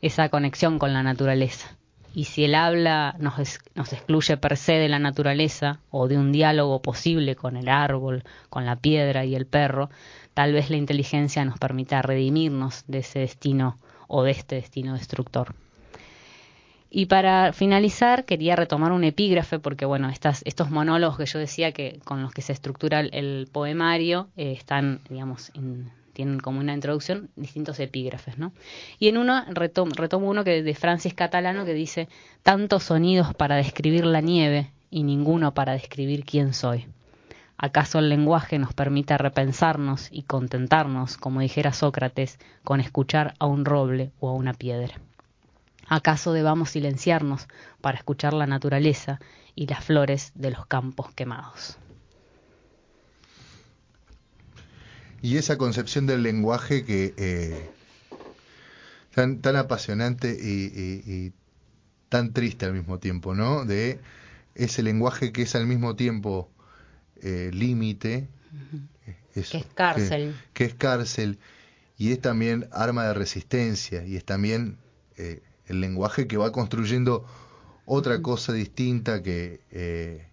[0.00, 1.76] esa conexión con la naturaleza
[2.18, 3.38] y si el habla nos,
[3.92, 8.66] excluye per se de la naturaleza o de un diálogo posible con el árbol, con
[8.66, 9.88] la piedra y el perro,
[10.34, 13.76] tal vez la inteligencia nos permita redimirnos de ese destino
[14.08, 15.54] o de este destino destructor.
[16.90, 21.70] Y para finalizar, quería retomar un epígrafe, porque bueno, estas, estos monólogos que yo decía
[21.70, 25.52] que con los que se estructura el, poemario eh, están, digamos,
[26.18, 28.50] tienen como una introducción distintos epígrafes, ¿no?
[28.98, 29.92] Y en uno retomo,
[30.28, 32.08] uno que de Francis Catalano que dice
[32.42, 36.88] tantos sonidos para describir la nieve y ninguno para describir quién soy.
[37.56, 43.64] ¿Acaso el lenguaje nos permita repensarnos y contentarnos, como dijera Sócrates, con escuchar a un
[43.64, 44.96] roble o a una piedra?
[45.86, 47.46] ¿Acaso debamos silenciarnos
[47.80, 49.20] para escuchar la naturaleza
[49.54, 51.78] y las flores de los campos quemados?
[55.22, 57.70] Y esa concepción del lenguaje que eh,
[59.14, 61.32] tan, tan apasionante y,
[62.08, 63.66] tan triste al mismo tiempo, ¿no?
[63.66, 64.00] De
[64.54, 66.48] ese lenguaje que es al mismo tiempo
[67.20, 68.28] eh, límite,
[69.34, 70.34] que es cárcel.
[70.54, 71.38] Que, es cárcel
[71.98, 74.78] y es también arma de resistencia y es también
[75.18, 77.26] eh, el lenguaje que va construyendo
[77.84, 80.27] otra cosa distinta que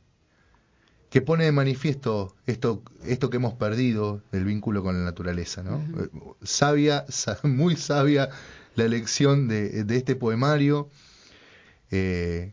[1.15, 5.63] que pone de manifiesto esto, esto que hemos perdido, el vínculo con la naturaleza.
[5.63, 5.81] ¿no?
[6.43, 7.05] Sabia,
[7.43, 8.27] muy sabia
[8.75, 10.89] la elección de, este poemario.
[11.89, 12.51] Eh,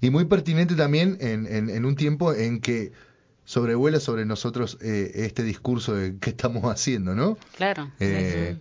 [0.00, 2.90] y muy pertinente también en, en, un tiempo en que
[3.44, 7.38] sobrevuela sobre nosotros eh, este discurso de qué estamos haciendo, ¿no?
[7.56, 7.92] Claro.
[8.00, 8.56] Eh,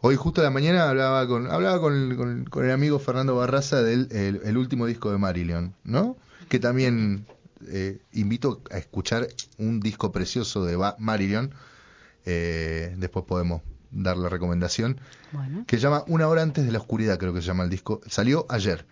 [0.00, 4.08] hoy justo a la mañana hablaba con hablaba con, con, el amigo Fernando Barraza del
[4.10, 6.16] el, último disco de Marillion, ¿no?
[6.48, 7.24] Que también
[7.68, 9.26] eh, invito a escuchar
[9.58, 11.54] un disco precioso de Marillion.
[12.26, 15.00] Eh, después podemos dar la recomendación.
[15.66, 18.00] Que se llama Una hora antes de la oscuridad, creo que se llama el disco.
[18.06, 18.86] Salió ayer.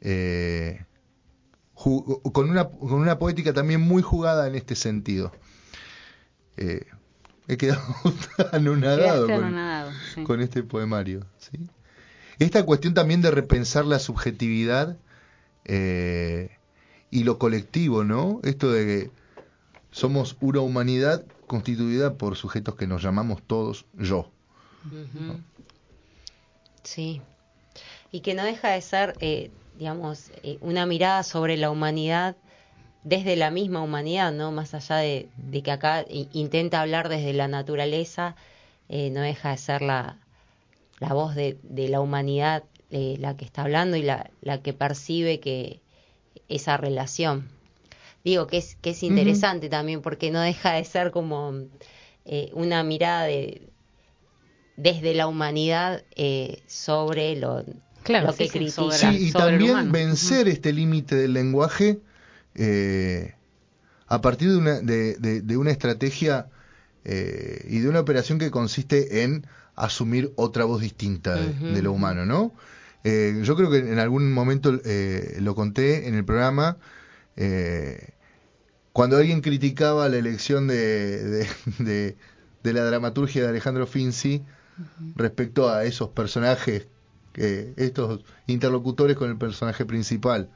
[0.00, 0.84] Eh,
[1.74, 5.32] con, una, con una poética también muy jugada en este sentido.
[6.56, 6.86] Eh,
[7.46, 7.82] he quedado
[8.52, 11.26] anonadado, con, con, este poemario.
[11.38, 11.68] ¿sí?
[12.38, 14.98] Esta cuestión también de repensar la subjetividad
[15.64, 16.57] eh,
[17.10, 18.40] y lo colectivo, ¿no?
[18.44, 19.10] Esto de que
[19.90, 24.30] somos una humanidad constituida por sujetos que nos llamamos todos yo.
[26.82, 27.20] Sí.
[28.12, 32.36] Y que no deja de ser eh, digamos, eh, una mirada sobre la humanidad
[33.04, 34.50] desde la misma humanidad, ¿no?
[34.50, 35.28] Más allá de,
[35.62, 38.34] que acá intenta hablar desde la naturaleza,
[38.88, 40.18] eh, no deja de ser la,
[40.98, 45.40] la voz de, la humanidad eh, la que está hablando y la, la que percibe
[45.40, 45.80] que
[46.48, 47.48] esa relación.
[48.24, 51.54] Digo que es, que es interesante también porque no deja de ser como
[52.52, 53.62] una mirada de,
[54.76, 56.04] desde la humanidad
[56.66, 57.64] sobre lo,
[58.08, 58.48] Claro, sí,
[59.18, 62.00] y también vencer este límite del lenguaje
[62.54, 63.34] eh,
[64.06, 66.46] a partir de una, de, una estrategia
[67.04, 69.46] eh, y de una operación que consiste en
[69.76, 72.54] asumir otra voz distinta de, lo humano, ¿no?
[73.04, 74.72] Eh, yo creo que en algún momento
[75.40, 76.76] lo conté en el programa,
[78.92, 81.46] cuando alguien criticaba la elección de,
[81.78, 82.16] de,
[82.72, 84.44] la dramaturgia de Alejandro Finzi
[85.14, 86.88] respecto a esos personajes
[87.34, 90.50] estos interlocutores con el personaje principal.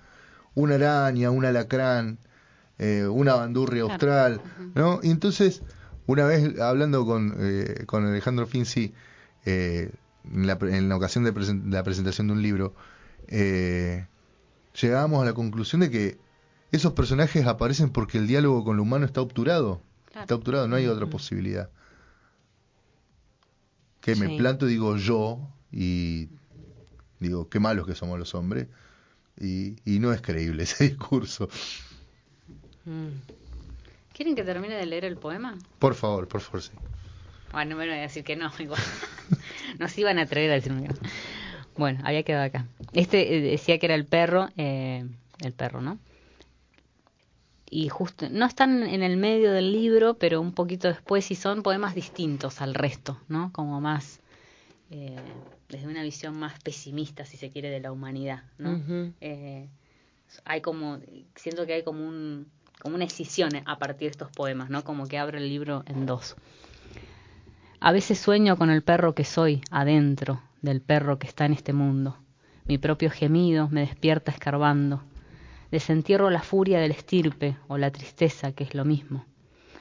[0.55, 2.19] Una araña, un alacrán,
[2.79, 4.41] eh, una bandurria austral,
[4.75, 5.01] ¿no?
[5.03, 5.63] Y entonces,
[6.07, 8.93] una vez hablando con, eh, con Alejandro Finzi,
[9.45, 9.93] eh,
[10.31, 11.33] en, la, en, la, ocasión de
[11.71, 12.75] la presentación de un libro,
[13.29, 16.19] llegamos a la conclusión de que
[16.71, 19.81] esos personajes aparecen porque el diálogo con lo humano está obturado.
[20.15, 21.71] Está obturado, no hay otra posibilidad.
[24.01, 25.39] Que me planto, digo yo,
[25.71, 26.29] y
[27.23, 28.67] Digo, qué malos que somos los hombres.
[29.41, 31.49] Y, no es creíble ese discurso.
[32.85, 33.09] Mm.
[34.13, 35.57] ¿Quieren que termine de leer el poema?
[35.79, 36.73] Por favor, por favor, sí.
[37.53, 38.81] Bueno, me voy a decir que no, igual.
[39.79, 40.95] Nos iban a traer a decirme que
[41.77, 42.67] Bueno, había quedado acá.
[42.93, 45.07] Este eh, decía que era el perro, eh,
[45.41, 45.99] el perro, ¿no?
[47.71, 51.63] Y justo, no están en el medio del libro, pero un poquito después y son
[51.63, 53.51] poemas distintos al resto, ¿no?
[53.51, 54.21] Como más
[54.91, 55.17] eh,
[55.71, 58.79] desde una visión más pesimista, si se quiere, de la humanidad, ¿no?
[59.23, 59.67] Eh,
[60.45, 60.99] hay como,
[61.35, 62.47] siento que hay como un,
[62.79, 64.85] como una escisión a partir de estos poemas, ¿no?
[64.85, 66.37] Como que abre el libro en dos.
[67.85, 71.73] A veces sueño con el perro que soy adentro del perro que está en este
[71.73, 72.17] mundo.
[72.65, 75.03] Mi propio gemido me despierta escarbando.
[75.73, 79.27] Desentierro la furia del estirpe o la tristeza, que es lo mismo.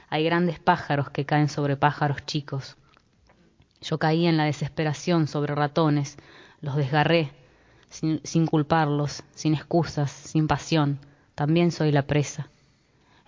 [0.08, 2.76] Hay grandes pájaros que caen sobre pájaros chicos.
[3.80, 6.16] Yo caí en la desesperación sobre ratones,
[6.60, 7.30] los desgarré,
[7.88, 10.98] sin, culparlos, sin excusas, sin pasión.
[11.36, 12.48] También soy la presa.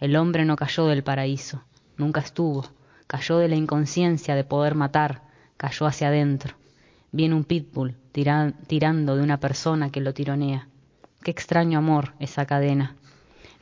[0.00, 1.62] El hombre no cayó del paraíso,
[1.96, 2.64] nunca estuvo,
[3.06, 5.22] cayó de la inconsciencia de poder matar,
[5.56, 6.54] cayó hacia adentro.
[7.12, 10.68] Viene un pitbull tirando de una persona que lo tironea.
[11.22, 12.96] Qué extraño amor esa cadena.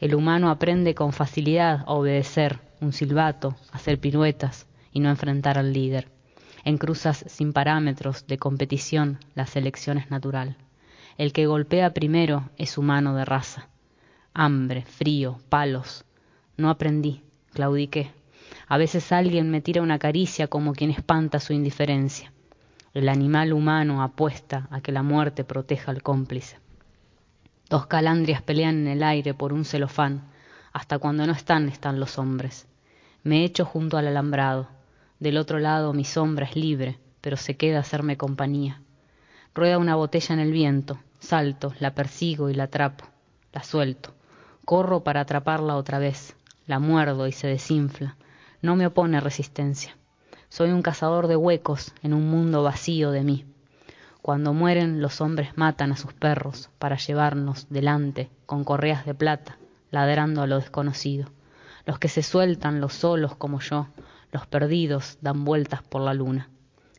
[0.00, 5.72] El humano aprende con facilidad a obedecer un silbato, hacer piruetas y no enfrentar al
[5.72, 6.08] líder.
[6.64, 10.56] En cruzas sin parámetros de competición, la selección es natural.
[11.18, 13.68] El que golpea primero es humano de raza.
[14.34, 16.04] Hambre, frío, palos.
[16.56, 18.10] No aprendí, claudiqué.
[18.72, 22.32] A veces alguien me tira una caricia como quien espanta su indiferencia.
[22.94, 26.56] El animal humano apuesta a que la muerte proteja al cómplice.
[27.68, 30.22] Dos calandrias pelean en el aire por un celofán.
[30.72, 32.66] Hasta cuando no están, están los hombres.
[33.24, 34.68] Me echo junto al alambrado.
[35.20, 38.80] Del otro lado mi sombra es libre, pero se queda a hacerme compañía.
[39.54, 43.04] Rueda una botella en el viento, salto, la persigo y la atrapo,
[43.52, 44.14] la suelto.
[44.64, 46.34] Corro para atraparla otra vez,
[46.66, 48.16] la muerdo y se desinfla.
[48.62, 49.96] No me opone resistencia.
[50.48, 53.44] Soy un cazador de huecos en un mundo vacío de mí.
[54.22, 59.56] Cuando mueren los hombres matan a sus perros para llevarnos delante con correas de plata,
[59.90, 61.28] ladrando a lo desconocido.
[61.86, 63.88] Los que se sueltan los solos como yo,
[64.30, 66.48] los perdidos dan vueltas por la luna.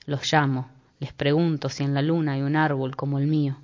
[0.05, 0.67] Los llamo,
[0.99, 3.55] les pregunto si en la luna hay un árbol como el mío.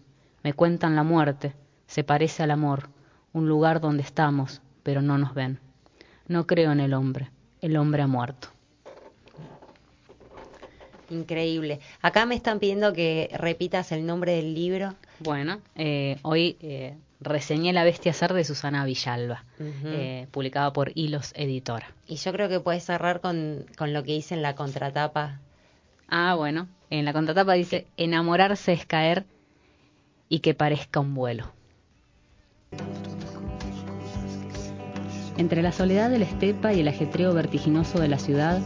[0.42, 1.54] Me cuentan la muerte,
[1.86, 2.88] se parece al amor,
[3.34, 5.60] un lugar donde estamos, pero no nos ven.
[6.30, 7.30] No creo en el hombre,
[7.62, 8.50] el hombre ha muerto.
[11.10, 11.80] Increíble.
[12.02, 14.94] Acá me están pidiendo que repitas el nombre del libro.
[15.20, 21.34] Bueno, eh, hoy eh, reseñé La Bestia Ser de Susana Villalba, eh, publicado por Hilos
[21.36, 21.94] Editora.
[22.08, 25.40] Y yo creo que puedes cerrar con, con lo que dice en la contratapa.
[26.08, 29.26] Ah, bueno, en la contratapa dice, enamorarse es caer
[30.28, 31.52] y que parezca un vuelo.
[35.40, 38.60] Entre la soledad de la estepa y el ajetreo vertiginoso de la ciudad,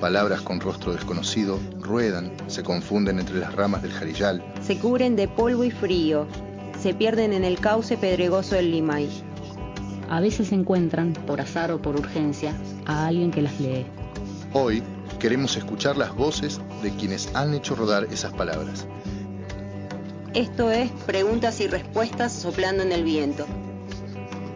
[0.00, 4.42] Palabras con rostro desconocido ruedan, se confunden entre las ramas del jarillal.
[4.62, 6.26] Se cubren de polvo y frío,
[6.82, 9.10] se pierden en el cauce pedregoso del Limay.
[10.08, 12.54] A veces encuentran, por azar o por urgencia,
[12.86, 13.84] a alguien que las lee.
[14.54, 14.82] Hoy
[15.18, 18.86] queremos escuchar las voces de quienes han hecho rodar esas palabras.
[20.32, 23.44] Esto es Preguntas y Respuestas soplando en el viento.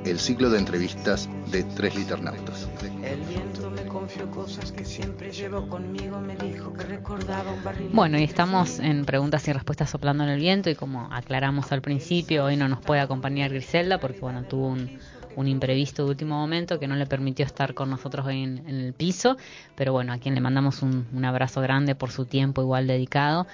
[0.06, 2.68] El ciclo de entrevistas de Tres Liternautas.
[3.02, 7.88] El viento me confió cosas que siempre llevo conmigo, me dijo que recordaba un barril.
[7.92, 11.80] Bueno, y estamos en preguntas y respuestas soplando en el viento y como aclaramos al
[11.80, 14.98] principio, hoy no nos puede acompañar Griselda porque bueno, tuvo un,
[15.36, 18.76] un imprevisto de último momento que no le permitió estar con nosotros hoy en, en
[18.76, 19.36] el piso,
[19.74, 23.46] pero bueno, a quien le mandamos un, un abrazo grande por su tiempo igual dedicado.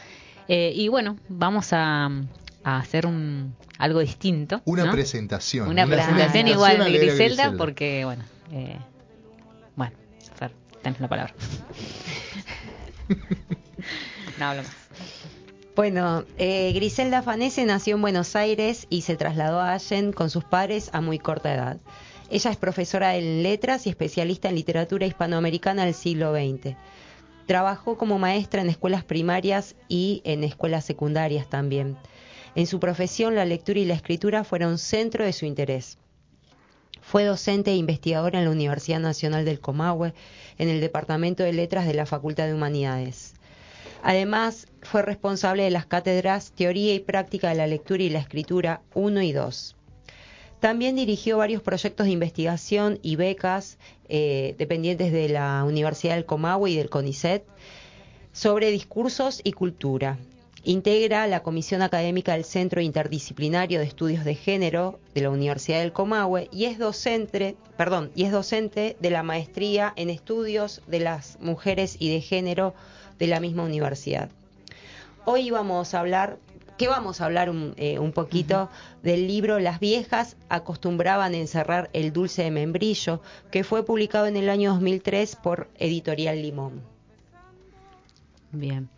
[0.49, 2.11] Eh, y bueno, vamos a,
[2.65, 4.63] a hacer un algo distinto.
[4.65, 4.93] Una ¿no?
[4.93, 5.69] presentación.
[5.69, 8.79] Una presentación igual de Griselda, porque, bueno, eh,
[9.77, 9.95] bueno,
[10.35, 11.35] Fer, tenés la palabra.
[14.39, 14.73] no hablo más.
[15.77, 20.45] Bueno, eh, Griselda Fanese nació en Buenos Aires y se trasladó a Allen con sus
[20.45, 21.79] padres a muy corta edad.
[22.31, 26.77] Ella es profesora en letras y especialista en literatura hispanoamericana del siglo XX.
[27.47, 31.97] Trabajó como maestra en escuelas primarias y en escuelas secundarias también.
[32.57, 35.99] En su profesión, la lectura y la escritura fueron centro de su interés.
[37.01, 40.15] Fue docente e investigadora en la Universidad Nacional del Comahue,
[40.59, 43.35] en el Departamento de Letras de la Facultad de Humanidades.
[44.03, 48.83] Además, fue responsable de las cátedras Teoría y Práctica de la Lectura y la Escritura
[48.95, 49.77] 1 y 2.
[50.61, 56.71] También dirigió varios proyectos de investigación y becas eh, dependientes de la Universidad del Comahue
[56.71, 57.45] y del CONICET
[58.33, 60.19] sobre discursos y cultura.
[60.67, 65.93] Integra la Comisión Académica del Centro Interdisciplinario de Estudios de Género de la Universidad del
[65.93, 71.39] Comahue y es docente, perdón, y es docente de la Maestría en Estudios de las
[71.43, 72.73] Mujeres y de Género
[73.19, 74.31] de la misma universidad.
[75.27, 76.39] Hoy vamos a hablar,
[76.79, 78.55] ¿qué vamos a hablar un, eh, un poquito?
[78.55, 79.03] Uh -huh.
[79.03, 84.39] Del libro Las viejas acostumbraban a encerrar el dulce de membrillo, que fue publicado en
[84.39, 86.94] el año 2003 por Editorial Limón.
[88.55, 88.89] Bien.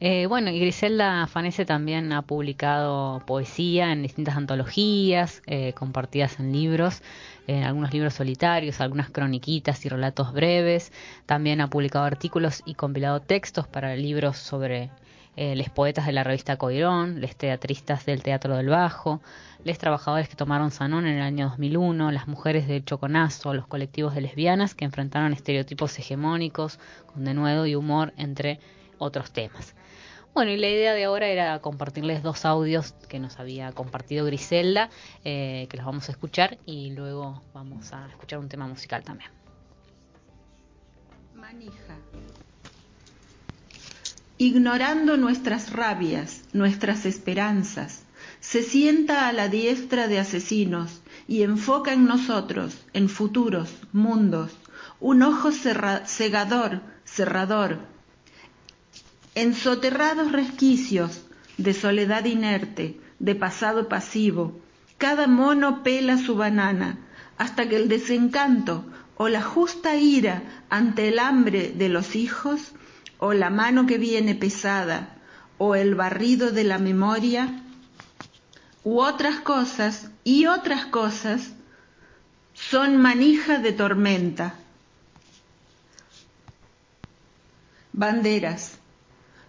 [0.00, 6.52] Eh, bueno, y Griselda Fanese también ha publicado poesía en distintas antologías, eh, compartidas en
[6.52, 7.02] libros,
[7.46, 10.90] en algunos libros solitarios, algunas croniquitas y relatos breves.
[11.26, 14.90] También ha publicado artículos y compilado textos para libros sobre
[15.36, 19.20] eh, los poetas de la revista Coirón, los teatristas del Teatro del Bajo,
[19.64, 24.14] los trabajadores que tomaron Sanón en el año 2001, las mujeres del Choconazo, los colectivos
[24.14, 26.78] de lesbianas que enfrentaron estereotipos hegemónicos
[27.12, 28.60] con denuedo y humor entre
[29.04, 29.74] otros temas.
[30.34, 34.90] Bueno, y la idea de ahora era compartirles dos audios que nos había compartido Griselda,
[35.24, 39.30] eh, que los vamos a escuchar y luego vamos a escuchar un tema musical también.
[41.36, 41.96] Manija.
[44.38, 48.02] Ignorando nuestras rabias, nuestras esperanzas,
[48.40, 54.50] se sienta a la diestra de asesinos y enfoca en nosotros, en futuros, mundos,
[54.98, 57.93] un ojo cegador, cerrador,
[59.34, 61.22] en soterrados resquicios
[61.56, 64.60] de soledad inerte, de pasado pasivo,
[64.98, 66.98] cada mono pela su banana,
[67.36, 68.84] hasta que el desencanto
[69.16, 72.72] o la justa ira ante el hambre de los hijos,
[73.18, 75.16] o la mano que viene pesada,
[75.58, 77.62] o el barrido de la memoria,
[78.82, 81.52] u otras cosas y otras cosas,
[82.52, 84.54] son manija de tormenta.
[87.92, 88.78] Banderas.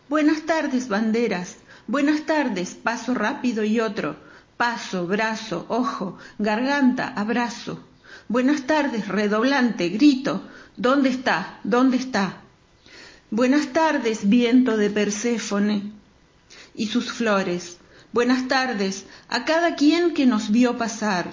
[0.07, 1.55] Buenas tardes, banderas.
[1.87, 4.15] Buenas tardes, paso rápido y otro.
[4.55, 7.79] Paso, brazo, ojo, garganta, abrazo.
[8.27, 10.43] Buenas tardes, redoblante, grito.
[10.77, 11.59] ¿Dónde está?
[11.63, 12.37] ¿Dónde está?
[13.31, 15.91] Buenas tardes, viento de Perséfone
[16.75, 17.77] y sus flores.
[18.13, 21.31] Buenas tardes a cada quien que nos vio pasar.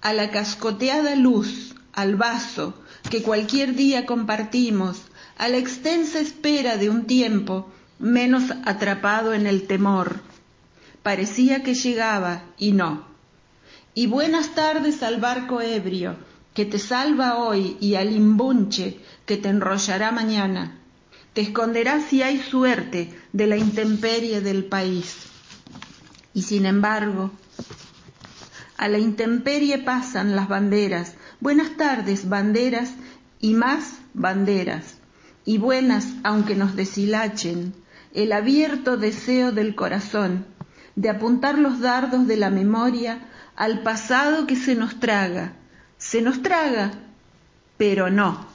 [0.00, 2.80] A la cascoteada luz, al vaso
[3.10, 5.02] que cualquier día compartimos,
[5.36, 7.68] a la extensa espera de un tiempo
[8.00, 10.20] menos atrapado en el temor.
[11.02, 13.04] Parecía que llegaba y no.
[13.94, 16.16] Y buenas tardes al barco ebrio,
[16.54, 20.78] que te salva hoy, y al imbunche, que te enrollará mañana.
[21.34, 25.16] Te esconderás si hay suerte de la intemperie del país.
[26.32, 27.30] Y sin embargo,
[28.76, 31.14] a la intemperie pasan las banderas.
[31.38, 32.94] Buenas tardes, banderas,
[33.40, 34.96] y más banderas.
[35.44, 37.74] Y buenas, aunque nos deshilachen,
[38.14, 40.46] el abierto deseo del corazón
[40.96, 45.54] de apuntar los dardos de la memoria al pasado que se nos traga.
[45.98, 46.92] Se nos traga,
[47.76, 48.46] pero no.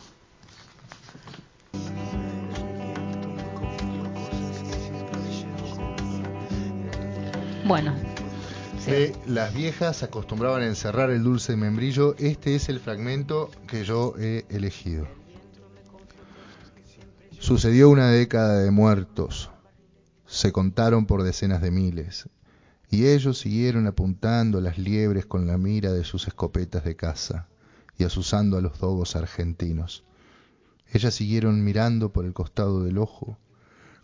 [7.65, 7.95] Bueno.
[8.85, 12.15] De las viejas acostumbraban a encerrar el dulce membrillo.
[12.19, 15.07] Este es el fragmento que yo he elegido.
[17.45, 19.51] Sucedió una década de muertos.
[20.25, 22.27] Se contaron por decenas de miles.
[22.89, 27.47] Y ellos siguieron apuntando a las liebres con la mira de sus escopetas de caza
[27.99, 30.03] y asusando a los dogos argentinos.
[30.91, 33.37] Ellas siguieron mirando por el costado del ojo,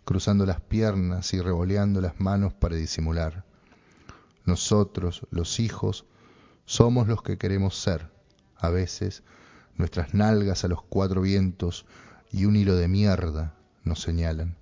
[0.04, 3.44] cruzando las piernas y revoleando las manos para disimular.
[4.44, 6.06] Nosotros, los hijos,
[6.64, 8.08] somos los que queremos ser.
[8.56, 9.24] A veces,
[9.74, 11.86] nuestras nalgas a los cuatro vientos
[12.32, 13.54] y un hilo de mierda
[13.84, 14.56] nos señalan.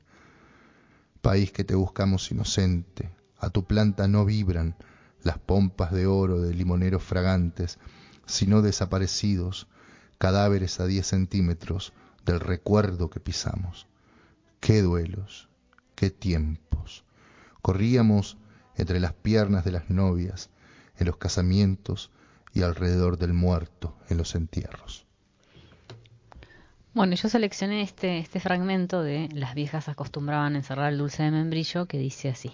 [1.22, 4.76] País que te buscamos inocente, a tu planta no vibran
[5.22, 7.78] las pompas de oro de limoneros fragantes,
[8.26, 9.68] sino desaparecidos,
[10.18, 11.92] cadáveres a diez centímetros
[12.24, 13.86] del recuerdo que pisamos.
[14.60, 15.48] Qué duelos,
[15.94, 17.04] qué tiempos.
[17.62, 18.36] Corríamos
[18.76, 20.50] entre las piernas de las novias,
[20.98, 22.10] en los casamientos
[22.52, 25.06] y alrededor del muerto en los entierros.
[26.92, 31.86] Bueno, yo seleccioné este, este fragmento de Las viejas acostumbraban encerrar el dulce de membrillo
[31.86, 32.50] que dice así.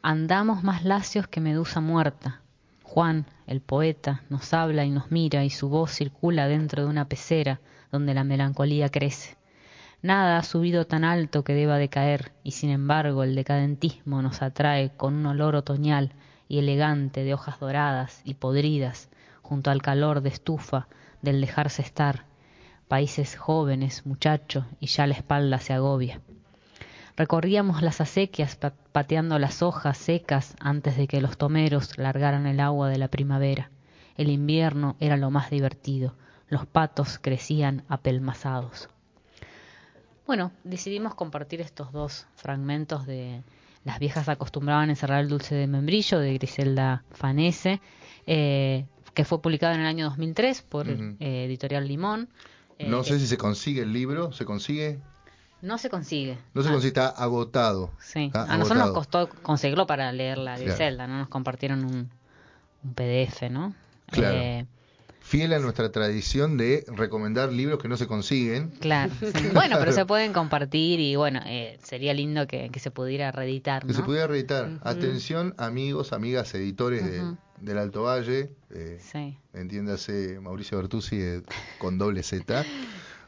[0.00, 2.40] Andamos más lacios que medusa muerta.
[2.84, 7.08] Juan, el poeta, nos habla y nos mira y su voz circula dentro de una
[7.08, 7.58] pecera
[7.90, 9.36] donde la melancolía crece.
[10.02, 14.40] Nada ha subido tan alto que deba de caer, y sin embargo el decadentismo nos
[14.40, 16.12] atrae con un olor otoñal
[16.48, 19.08] y elegante de hojas doradas y podridas,
[19.42, 20.86] junto al calor de estufa
[21.22, 22.24] del dejarse estar,
[22.92, 26.20] países jóvenes, muchacho, y ya la espalda se agobia.
[27.16, 28.58] Recorríamos las acequias
[28.92, 33.70] pateando las hojas secas antes de que los tomeros largaran el agua de la primavera.
[34.18, 36.14] El invierno era lo más divertido,
[36.50, 38.90] los patos crecían apelmazados.
[40.26, 43.42] Bueno, decidimos compartir estos dos fragmentos de
[43.86, 47.80] Las viejas acostumbraban a encerrar el dulce de membrillo de Griselda Fanese,
[48.26, 48.84] eh,
[49.14, 52.28] que fue publicado en el año 2003 por eh, Editorial Limón.
[52.82, 55.00] Eh, no sé si se consigue el libro, ¿se consigue?
[55.60, 56.38] No se consigue.
[56.54, 56.72] No se ah.
[56.72, 57.90] consigue, está agotado.
[58.00, 61.18] Sí, a nosotros nos costó conseguirlo para leerla Griselda, ¿no?
[61.18, 62.10] Nos compartieron un,
[62.82, 63.74] un PDF, ¿no?
[64.06, 64.66] Claro
[65.22, 68.70] fiel a nuestra tradición de recomendar libros que no se consiguen.
[68.80, 69.12] Claro.
[69.54, 73.86] Bueno, pero se pueden compartir y bueno, eh, sería lindo que, se pudiera reeditar.
[73.86, 74.78] Que se pudiera reeditar.
[74.82, 77.02] Atención, amigos, amigas, editores
[77.62, 78.50] del Alto Valle.
[78.70, 79.38] Eh, sí.
[79.54, 81.42] Entiéndase Mauricio Bertuzzi eh,
[81.78, 82.64] con doble Z.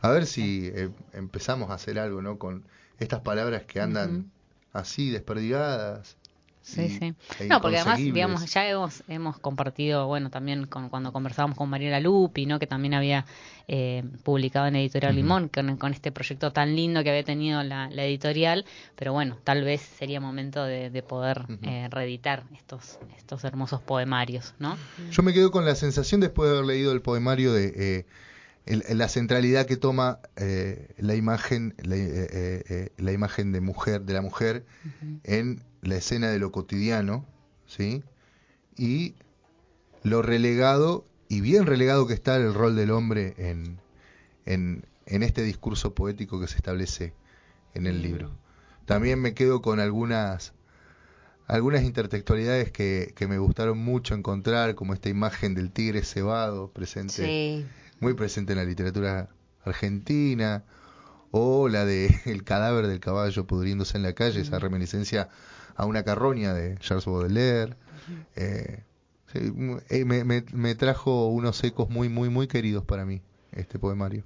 [0.00, 2.38] A ver si eh, empezamos a hacer algo, ¿no?
[2.38, 2.64] Con
[2.98, 4.30] estas palabras que andan
[4.72, 6.16] así desperdigadas
[6.64, 7.14] Sí, sí.
[7.40, 11.68] E no, porque además, digamos, ya hemos, hemos compartido, bueno, también con, cuando conversábamos con
[11.68, 12.58] Mariela Lupi, ¿no?
[12.58, 13.26] Que también había
[13.68, 18.64] eh, publicado en Editorial Limón, con, este proyecto tan lindo que había tenido la, editorial,
[18.96, 24.78] pero bueno, tal vez sería momento de, poder eh, reeditar estos, estos hermosos poemarios, ¿no?
[25.10, 27.72] Yo me quedo con la sensación después de haber leído el poemario de...
[27.76, 28.06] Eh,
[28.66, 31.96] la centralidad que toma eh, la imagen la,
[32.96, 34.64] la, imagen de mujer de la mujer
[35.22, 37.26] en la escena de lo cotidiano,
[37.66, 38.02] ¿sí?
[38.76, 39.14] Y
[40.02, 43.78] lo relegado, y bien relegado que está el rol del hombre en,
[44.46, 47.12] en, en este discurso poético que se establece
[47.74, 48.30] en el libro.
[48.86, 50.54] También me quedo con algunas
[51.46, 57.66] algunas intertextualidades que, que me gustaron mucho encontrar, como esta imagen del tigre cebado presente,
[58.00, 59.28] muy presente en la literatura
[59.64, 60.64] argentina,
[61.30, 65.28] o la de el cadáver del caballo pudriéndose en la calle, esa reminiscencia
[65.76, 67.76] a una carroña de Charles Baudelaire.
[68.36, 68.82] Eh,
[69.34, 74.24] eh, me, me, trajo unos ecos muy, muy, muy queridos para mí, este poemario.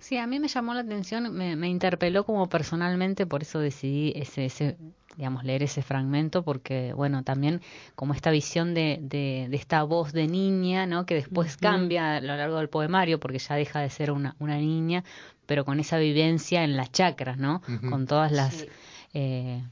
[0.00, 4.12] Sí, a mí me llamó la atención, me, me interpeló como personalmente, por eso decidí
[4.16, 4.76] ese, ese,
[5.16, 7.60] digamos, leer ese fragmento, porque, bueno, también
[7.94, 11.04] como esta visión de, de, esta voz de niña, ¿no?
[11.04, 14.56] Que después cambia a lo largo del poemario, porque ya deja de ser una, una
[14.56, 15.04] niña,
[15.46, 17.60] pero con esa vivencia en las chacras, ¿no?
[17.88, 18.66] Con todas las...
[19.12, 19.62] Eh,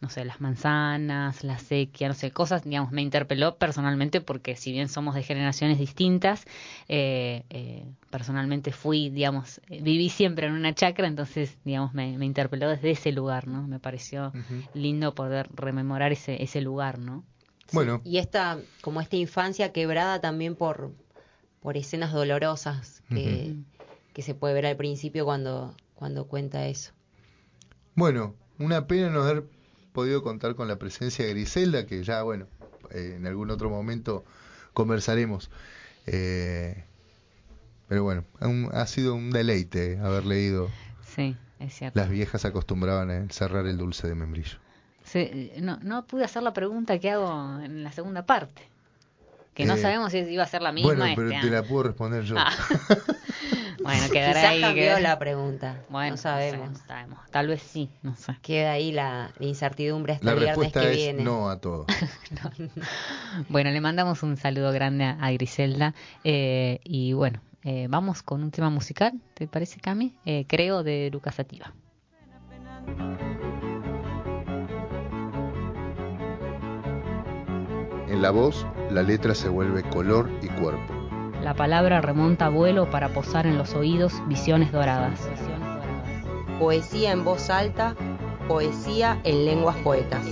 [0.00, 4.70] no sé, las manzanas, la sequía, no sé, cosas, digamos, me interpeló personalmente porque si
[4.70, 6.44] bien somos de generaciones distintas,
[6.88, 12.92] eh, eh, personalmente fui, digamos, viví siempre en una chacra, entonces, digamos, me, interpeló desde
[12.92, 13.66] ese lugar, ¿no?
[13.66, 14.32] Me pareció
[14.72, 17.24] lindo poder rememorar ese, ese lugar, ¿no?
[17.72, 18.00] Bueno.
[18.02, 20.94] y esta, como esta infancia quebrada también por,
[21.60, 23.56] por escenas dolorosas que,
[24.14, 26.92] que se puede ver al principio cuando, cuando cuenta eso.
[27.94, 29.44] Bueno, una pena no haber
[29.98, 32.46] podido contar con la presencia de Griselda, que ya, bueno,
[32.92, 34.24] eh, en algún otro momento
[34.72, 35.50] conversaremos.
[36.06, 36.84] Eh,
[37.88, 38.22] pero bueno,
[38.70, 40.70] ha sido un deleite haber leído.
[41.04, 41.98] Sí, es cierto.
[41.98, 44.58] Las viejas acostumbraban a cerrar el dulce de membrillo.
[45.02, 48.62] Sí, no, no pude hacer la pregunta que hago en la segunda parte.
[49.52, 50.94] Que no eh, sabemos si iba a ser la misma.
[50.94, 52.36] Bueno, pero te la puedo responder yo.
[52.38, 52.52] Ah.
[53.88, 54.60] bueno, quedará ahí.
[54.60, 55.82] cambió la pregunta.
[55.88, 56.78] Bueno, no sabemos.
[57.30, 58.36] Tal vez sí, no sé.
[58.42, 61.22] Queda ahí la, incertidumbre hasta la el viernes que es viene.
[61.22, 61.86] No a todo.
[63.48, 65.94] Bueno, le mandamos un saludo grande a, Griselda.
[66.24, 70.14] Eh, y bueno, eh, vamos con un tema musical, ¿te parece, Cami?
[70.46, 71.72] creo de Lucas Sativa.
[78.08, 80.97] En la voz, la letra se vuelve color y cuerpo.
[81.42, 85.28] La palabra remonta a vuelo para posar en los oídos visiones doradas.
[86.58, 87.94] Poesía en voz alta,
[88.48, 90.24] poesía en lenguas poetas.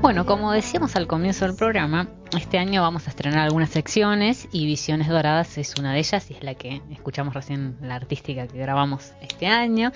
[0.00, 4.64] Bueno, como decíamos al comienzo del programa, este año vamos a estrenar algunas secciones y
[4.64, 8.58] Visiones Doradas es una de ellas y es la que escuchamos recién, la artística que
[8.58, 9.92] grabamos este año,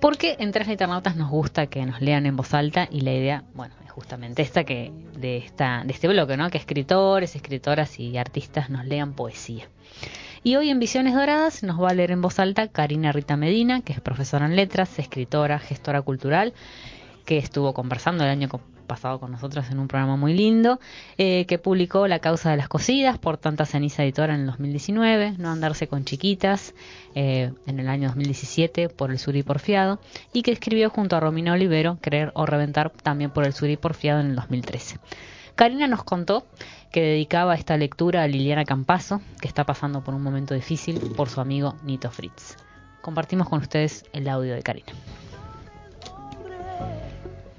[0.00, 3.44] porque en Tres Internautas nos gusta que nos lean en voz alta y la idea,
[3.54, 6.50] bueno, es justamente esta que de esta de este bloque, ¿no?
[6.50, 9.68] Que escritores, escritoras y artistas nos lean poesía.
[10.42, 13.82] Y hoy en Visiones Doradas nos va a leer en voz alta Karina Rita Medina,
[13.82, 16.54] que es profesora en letras, escritora, gestora cultural,
[17.30, 18.48] que estuvo conversando el año
[18.88, 20.80] pasado con nosotros en un programa muy lindo,
[21.16, 25.36] eh, que publicó La causa de las cocidas por Tanta Ceniza Editora en el 2019,
[25.38, 26.74] No andarse con chiquitas
[27.14, 30.00] eh, en el año 2017 por El Sur y Porfiado,
[30.32, 33.76] y que escribió junto a Romina Olivero Creer o Reventar también por El Sur y
[33.76, 34.98] Porfiado en el 2013.
[35.54, 36.44] Karina nos contó
[36.90, 41.28] que dedicaba esta lectura a Liliana Campazo, que está pasando por un momento difícil por
[41.28, 42.56] su amigo Nito Fritz.
[43.02, 44.92] Compartimos con ustedes el audio de Karina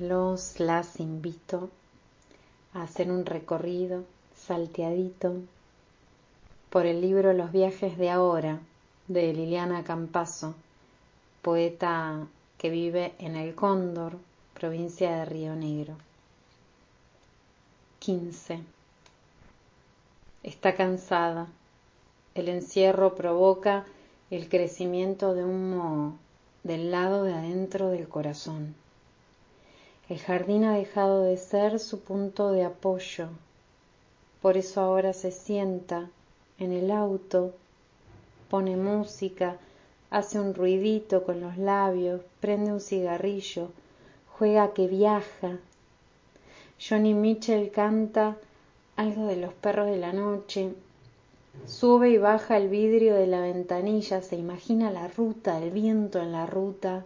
[0.01, 1.69] los las invito
[2.73, 4.03] a hacer un recorrido
[4.35, 5.35] salteadito
[6.71, 8.61] por el libro Los viajes de ahora
[9.07, 10.55] de Liliana Campazo,
[11.43, 12.25] poeta
[12.57, 14.17] que vive en El Cóndor,
[14.59, 15.93] provincia de Río Negro.
[17.99, 18.59] 15.
[20.41, 21.45] Está cansada.
[22.33, 23.85] El encierro provoca
[24.31, 26.13] el crecimiento de un moho
[26.63, 28.80] del lado de adentro del corazón.
[30.11, 33.29] El jardín ha dejado de ser su punto de apoyo.
[34.41, 36.09] Por eso ahora se sienta
[36.59, 37.53] en el auto,
[38.49, 39.55] pone música,
[40.09, 43.69] hace un ruidito con los labios, prende un cigarrillo,
[44.37, 45.59] juega que viaja.
[46.77, 48.35] Johnny Mitchell canta
[48.97, 50.73] algo de los perros de la noche,
[51.65, 56.33] sube y baja el vidrio de la ventanilla, se imagina la ruta, el viento en
[56.33, 57.05] la ruta,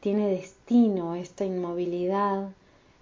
[0.00, 2.48] tiene destino esta inmovilidad.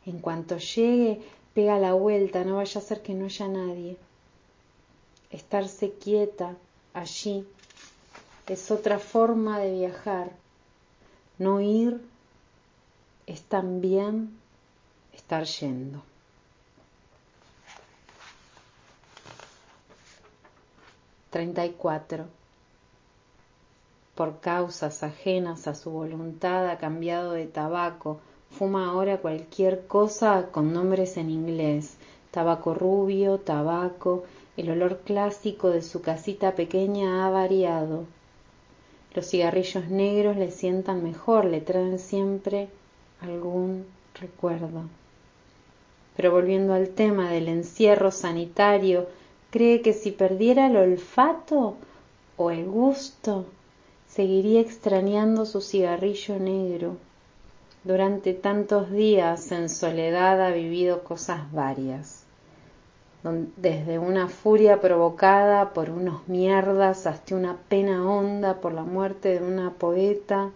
[0.06, 1.20] En cuanto llegue,
[1.54, 3.96] pega la vuelta, no vaya a ser que no haya nadie.
[5.30, 6.56] Estarse quieta
[6.94, 7.46] allí
[8.46, 10.30] es otra forma de viajar.
[11.38, 12.00] No ir
[13.26, 14.36] es también
[15.12, 16.02] estar yendo.
[21.30, 22.26] Treinta y cuatro
[24.18, 28.18] por causas ajenas a su voluntad ha cambiado de tabaco,
[28.50, 31.94] fuma ahora cualquier cosa con nombres en inglés,
[32.32, 34.24] tabaco rubio, tabaco,
[34.56, 38.06] el olor clásico de su casita pequeña ha variado.
[39.14, 42.66] Los cigarrillos negros le sientan mejor, le traen siempre
[43.20, 43.86] algún
[44.20, 44.82] recuerdo.
[46.16, 49.06] Pero volviendo al tema del encierro sanitario,
[49.50, 51.76] cree que si perdiera el olfato
[52.36, 53.46] o el gusto,
[54.18, 56.96] seguiría extrañando su cigarrillo negro.
[57.84, 62.24] Durante tantos días en soledad ha vivido cosas varias,
[63.56, 69.46] desde una furia provocada por unos mierdas hasta una pena honda por la muerte de
[69.46, 70.50] una poeta,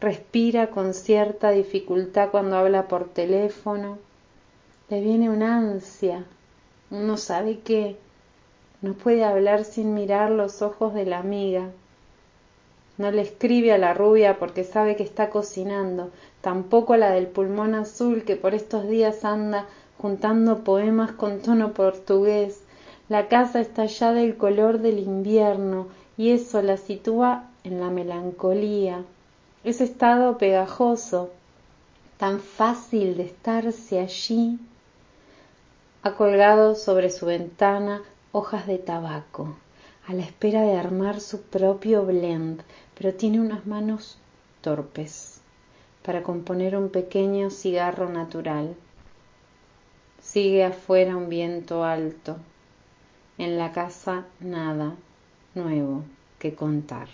[0.00, 3.98] respira con cierta dificultad cuando habla por teléfono,
[4.88, 6.24] le viene una ansia,
[6.90, 7.98] uno sabe que
[8.80, 11.70] no puede hablar sin mirar los ojos de la amiga,
[12.98, 17.28] No le escribe a la rubia porque sabe que está cocinando, tampoco a la del
[17.28, 19.66] pulmón azul que por estos días anda
[19.98, 22.60] juntando poemas con tono portugués.
[23.08, 29.04] La casa está ya del color del invierno y eso la sitúa en la melancolía.
[29.64, 31.30] Ese estado pegajoso,
[32.16, 34.58] tan fácil de estarse allí,
[36.02, 39.56] ha colgado sobre su ventana hojas de tabaco,
[40.06, 42.62] a la espera de armar su propio blend,
[42.98, 44.18] pero tiene unas manos
[44.60, 45.40] torpes
[46.02, 48.74] para componer un pequeño cigarro natural.
[50.20, 52.36] Sigue afuera un viento alto,
[53.38, 54.94] en la casa nada
[55.54, 56.02] nuevo
[56.40, 57.08] que contar.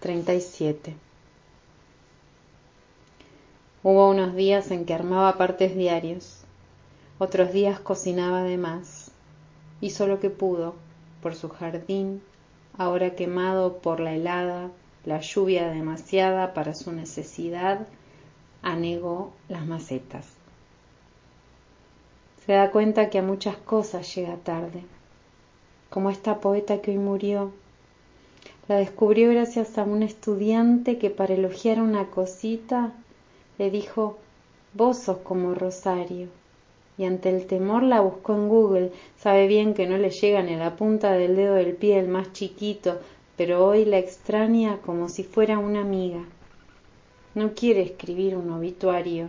[0.00, 0.96] Treinta y siete.
[3.84, 6.40] Hubo unos días en que armaba partes diarios,
[7.18, 9.01] otros días cocinaba de más,
[9.82, 10.76] hizo lo que pudo
[11.20, 12.22] por su jardín,
[12.78, 14.70] ahora quemado por la helada,
[15.04, 17.86] la lluvia demasiada para su necesidad,
[18.62, 20.26] anegó las macetas.
[22.46, 24.84] Se da cuenta que a muchas cosas llega tarde,
[25.90, 27.52] como esta poeta que hoy murió.
[28.68, 32.92] La descubrió gracias a un estudiante que para elogiar una cosita
[33.58, 34.18] le dijo,
[34.74, 36.28] vos sos como Rosario.
[36.98, 38.92] Y ante el temor la buscó en Google.
[39.18, 42.32] Sabe bien que no le llega ni la punta del dedo del pie el más
[42.32, 42.98] chiquito,
[43.36, 46.24] pero hoy la extraña como si fuera una amiga.
[47.34, 49.28] No quiere escribir un obituario,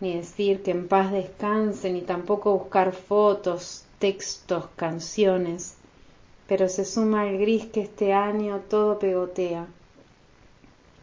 [0.00, 5.76] ni decir que en paz descanse, ni tampoco buscar fotos, textos, canciones,
[6.48, 9.66] pero se suma el gris que este año todo pegotea.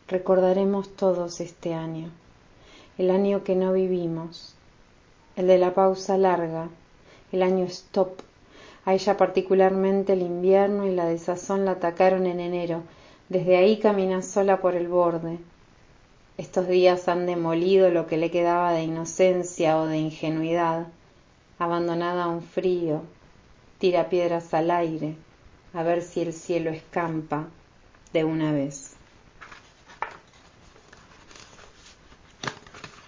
[0.10, 2.12] Recordaremos todos este año
[2.98, 4.53] el año que no vivimos,
[5.36, 6.70] el de la pausa larga,
[7.32, 8.22] el año stop.
[8.86, 12.84] A ella particularmente el invierno y la desazón la atacaron en enero.
[13.30, 15.40] Desde ahí camina sola por el borde.
[16.38, 20.88] Estos días han demolido lo que le quedaba de inocencia o de ingenuidad.
[21.60, 23.02] Abandonada a un frío,
[23.80, 25.16] tira piedras al aire,
[25.74, 27.48] a ver si el cielo escampa
[28.12, 28.96] de una vez.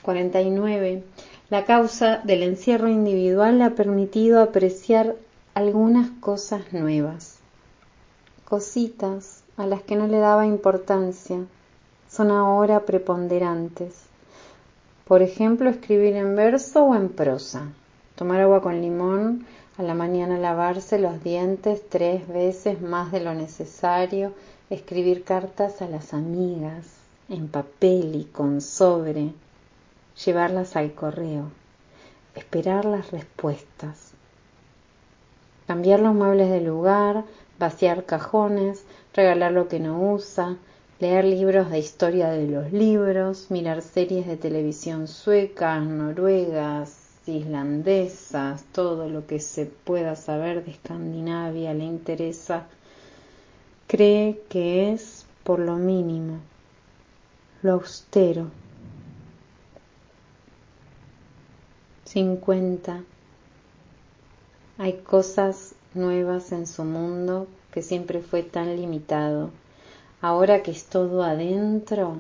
[0.04, 1.04] 49.
[1.52, 5.16] La causa del encierro individual ha permitido apreciar
[5.54, 7.38] algunas cosas nuevas.
[8.46, 11.46] Cositas a las que no le daba importancia
[12.10, 13.94] son ahora preponderantes.
[15.06, 17.68] Por ejemplo, escribir en verso o en prosa.
[18.16, 19.46] Tomar agua con limón,
[19.78, 24.34] a la mañana lavarse los dientes tres veces más de lo necesario,
[24.72, 26.88] escribir cartas a las amigas,
[27.30, 29.32] en papel y con sobre,
[30.24, 31.52] llevarlas al correo,
[32.36, 34.12] esperar las respuestas,
[35.68, 37.24] cambiar los muebles de lugar,
[37.60, 40.58] vaciar cajones, regalar lo que no usa,
[41.00, 49.10] leer libros de historia de los libros, mirar series de televisión suecas, noruegas, islandesas, todo
[49.10, 52.68] lo que se pueda saber de Escandinavia le interesa,
[53.88, 56.40] cree que es por lo mínimo,
[57.62, 58.48] lo austero,
[62.06, 63.04] 50.
[64.78, 69.50] Hay cosas nuevas en su mundo que siempre fue tan limitado.
[70.22, 72.18] Ahora que es todo adentro,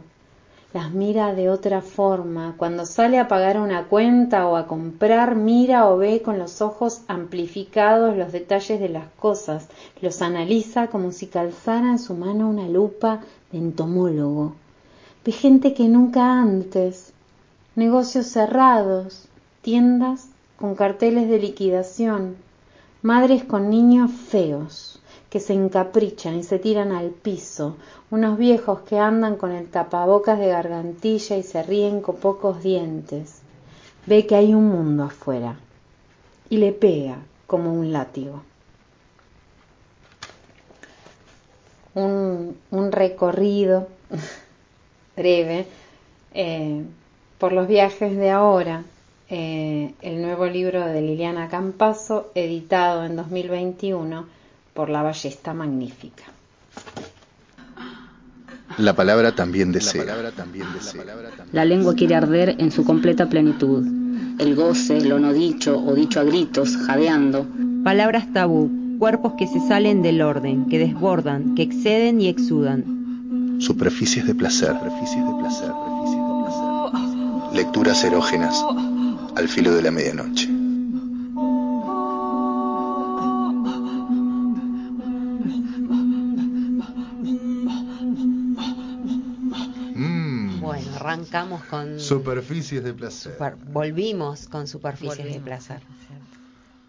[0.74, 2.56] las mira de otra forma.
[2.58, 7.02] Cuando sale a pagar una cuenta o a comprar, mira o ve con los ojos
[7.08, 9.68] amplificados los detalles de las cosas,
[10.02, 13.22] los analiza como si calzara en su mano una lupa
[13.52, 14.56] de entomólogo.
[15.24, 17.14] Ve gente que nunca antes,
[17.76, 19.30] negocios cerrados,
[19.66, 22.36] tiendas con carteles de liquidación,
[23.02, 25.02] madres con niños feos
[25.32, 27.76] que se encaprichan y se tiran al piso,
[28.12, 33.42] unos viejos que andan con el tapabocas de gargantilla y se ríen con pocos dientes.
[34.06, 35.58] Ve que hay un mundo afuera
[36.48, 38.44] y le pega como un látigo.
[41.96, 42.56] Un,
[42.92, 43.88] recorrido
[45.18, 45.66] breve
[46.36, 46.84] eh,
[47.40, 48.84] por los viajes de ahora
[49.28, 54.26] eh, el nuevo libro de Liliana Campaso, editado en 2021
[54.74, 56.24] por La Ballesta Magnífica.
[58.78, 60.04] La palabra también desea.
[61.52, 63.86] La lengua quiere arder en su completa plenitud.
[64.38, 67.48] El goce, lo no dicho o dicho a gritos, jadeando.
[67.84, 68.70] Palabras tabú,
[69.00, 73.58] cuerpos que se salen del orden, que desbordan, que exceden y exudan.
[73.60, 77.56] Superficies de placer, superficies de placer, superficies de placer.
[77.56, 78.66] Lecturas erógenas
[79.36, 80.48] al filo de la medianoche.
[89.98, 90.62] Mm.
[90.62, 92.00] Bueno, arrancamos con...
[92.00, 93.38] Superficies de placer.
[93.68, 95.82] Volvimos con superficies de placer.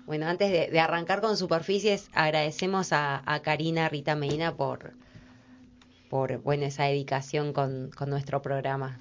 [0.07, 4.93] Bueno, antes de, arrancar con superficies, agradecemos a, Karina Rita Medina por,
[6.09, 9.01] por bueno, esa dedicación con, con nuestro programa.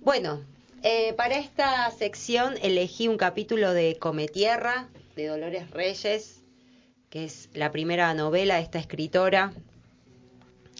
[0.00, 0.40] Bueno,
[0.84, 6.42] eh, para esta sección elegí un capítulo de Cometierra, de Dolores Reyes,
[7.08, 9.54] que es la primera novela de esta escritora.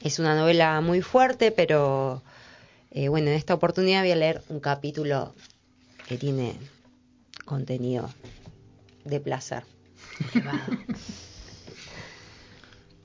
[0.03, 2.23] Es una novela muy fuerte, pero
[2.91, 5.35] eh, bueno, en esta oportunidad voy a leer un capítulo
[6.07, 6.55] que tiene
[7.47, 8.11] contenido
[9.05, 9.65] de placer.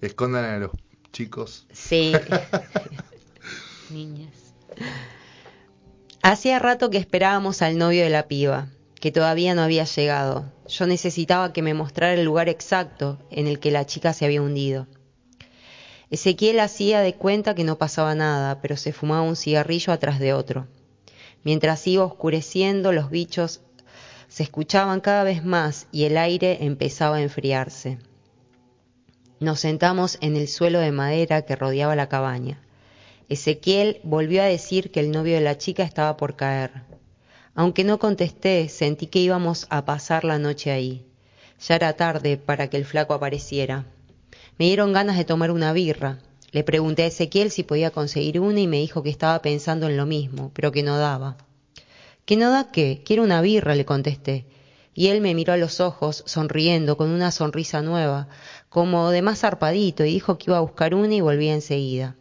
[0.02, 0.72] Escondan a los
[1.14, 1.66] chicos.
[1.72, 2.12] Sí,
[3.89, 4.34] Niñas.
[6.22, 8.67] Hacía rato que esperábamos al novio de la piba,
[8.99, 10.51] que todavía no había llegado.
[10.67, 14.41] Yo necesitaba que me mostrara el lugar exacto en el que la chica se había
[14.41, 14.88] hundido.
[16.11, 20.34] Ezequiel hacía de cuenta que no pasaba nada, pero se fumaba un cigarrillo atrás de
[20.34, 20.67] otro.
[21.43, 23.61] Mientras iba oscureciendo, los bichos
[24.28, 27.97] se escuchaban cada vez más y el aire empezaba a enfriarse.
[29.39, 32.59] Nos sentamos en el suelo de madera que rodeaba la cabaña.
[33.30, 36.72] Ezequiel volvió a decir que el novio de la chica estaba por caer.
[37.54, 41.06] Aunque no contesté, sentí que íbamos a pasar la noche ahí.
[41.62, 43.86] Ya era tarde para que el flaco apareciera.
[44.58, 46.18] Me dieron ganas de tomar una birra.
[46.52, 49.96] Le pregunté a Ezequiel si podía conseguir una y me dijo que estaba pensando en
[49.96, 51.38] lo mismo, pero que no daba.
[52.26, 53.04] ¿Que no da qué?
[53.06, 54.48] Quiero una birra, le contesté.
[54.96, 58.28] Y él me miró a los ojos, sonriendo, con una sonrisa nueva,
[58.70, 62.16] como de más zarpadito, y dijo que iba a buscar una y volvía enseguida.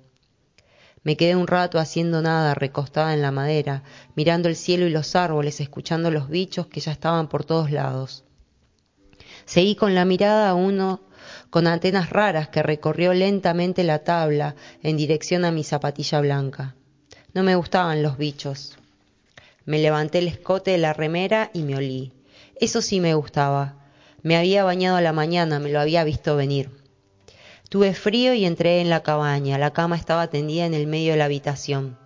[1.03, 3.83] Me quedé un rato haciendo nada, recostada en la madera,
[4.15, 8.25] mirando el cielo y los árboles, escuchando los bichos que ya estaban por todos lados.
[9.45, 11.01] Seguí con la mirada a uno
[11.51, 16.75] con antenas raras que recorrió lentamente la tabla en dirección a mi zapatilla blanca.
[17.33, 18.77] No me gustaban los bichos.
[19.65, 22.13] Me levanté el escote de la remera y me olí.
[22.61, 23.77] Eso sí me gustaba.
[24.23, 26.71] Me había bañado a la mañana, me lo había visto venir.
[27.69, 29.59] Tuve frío y entré en la cabaña.
[29.59, 31.99] La cama estaba tendida en el medio de la habitación.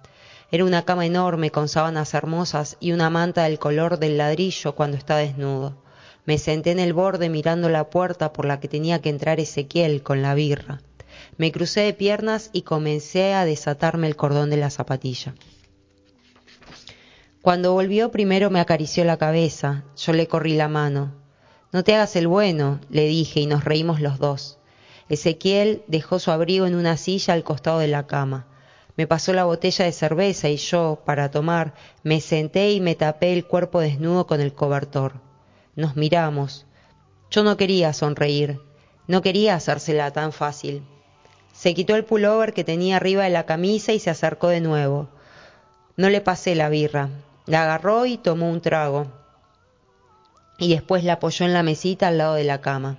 [0.50, 4.96] Era una cama enorme con sábanas hermosas y una manta del color del ladrillo cuando
[4.96, 5.76] estaba desnudo.
[6.24, 10.02] Me senté en el borde mirando la puerta por la que tenía que entrar Ezequiel
[10.02, 10.80] con la birra.
[11.36, 15.32] Me crucé de piernas y comencé a desatarme el cordón de la zapatilla.
[17.40, 21.12] Cuando volvió primero me acarició la cabeza, yo le corrí la mano.
[21.70, 24.58] No te hagas el bueno, le dije y nos reímos los dos.
[25.12, 28.46] Ezequiel dejó su abrigo en una silla al costado de la cama.
[28.96, 33.34] Me pasó la botella de cerveza y yo, para tomar, me senté y me tapé
[33.34, 35.20] el cuerpo desnudo con el cobertor.
[35.76, 36.64] Nos miramos.
[37.30, 38.58] Yo no quería sonreír,
[39.06, 40.82] no quería hacérsela tan fácil.
[41.52, 45.10] Se quitó el pullover que tenía arriba de la camisa y se acercó de nuevo.
[45.98, 47.10] No le pasé la birra,
[47.44, 49.08] la agarró y tomó un trago.
[50.56, 52.96] Y después la apoyó en la mesita al lado de la cama.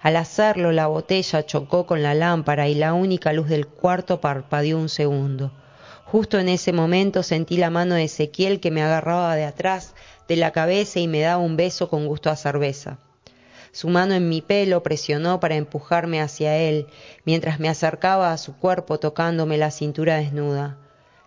[0.00, 4.78] Al hacerlo, la botella chocó con la lámpara y la única luz del cuarto parpadeó
[4.78, 5.50] un segundo.
[6.04, 9.94] Justo en ese momento sentí la mano de Ezequiel que me agarraba de atrás
[10.28, 12.98] de la cabeza y me daba un beso con gusto a cerveza.
[13.72, 16.86] Su mano en mi pelo presionó para empujarme hacia él,
[17.24, 20.78] mientras me acercaba a su cuerpo tocándome la cintura desnuda.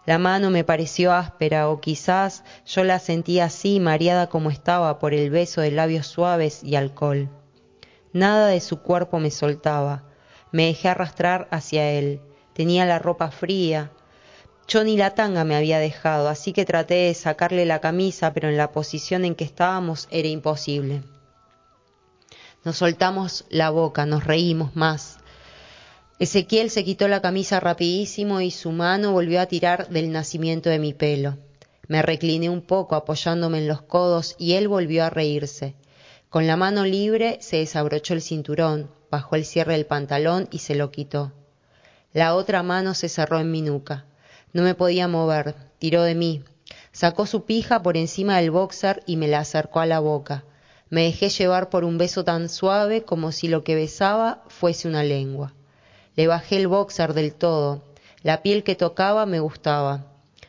[0.05, 5.13] La mano me pareció áspera, o quizás yo la sentía así, mareada como estaba por
[5.13, 7.29] el beso de labios suaves y alcohol.
[8.13, 10.03] Nada de su cuerpo me soltaba.
[10.51, 12.21] Me dejé arrastrar hacia él.
[12.53, 13.91] Tenía la ropa fría.
[14.67, 18.49] Yo ni la tanga me había dejado, así que traté de sacarle la camisa, pero
[18.49, 21.03] en la posición en que estábamos era imposible.
[22.63, 25.17] Nos soltamos la boca, nos reímos más.
[26.19, 30.77] Ezequiel se quitó la camisa rapidísimo y su mano volvió a tirar del nacimiento de
[30.77, 31.37] mi pelo.
[31.87, 35.75] Me recliné un poco apoyándome en los codos y él volvió a reírse.
[36.31, 40.75] Con la mano libre se desabrochó el cinturón, bajó el cierre del pantalón y se
[40.75, 41.33] lo quitó.
[42.13, 44.05] La otra mano se cerró en mi nuca.
[44.53, 46.41] No me podía mover, tiró de mí.
[46.93, 50.45] Sacó su pija por encima del boxer y me la acercó a la boca.
[50.89, 55.03] Me dejé llevar por un beso tan suave como si lo que besaba fuese una
[55.03, 55.53] lengua.
[56.15, 57.83] Le bajé el boxer del todo.
[58.23, 60.05] La piel que tocaba me gustaba.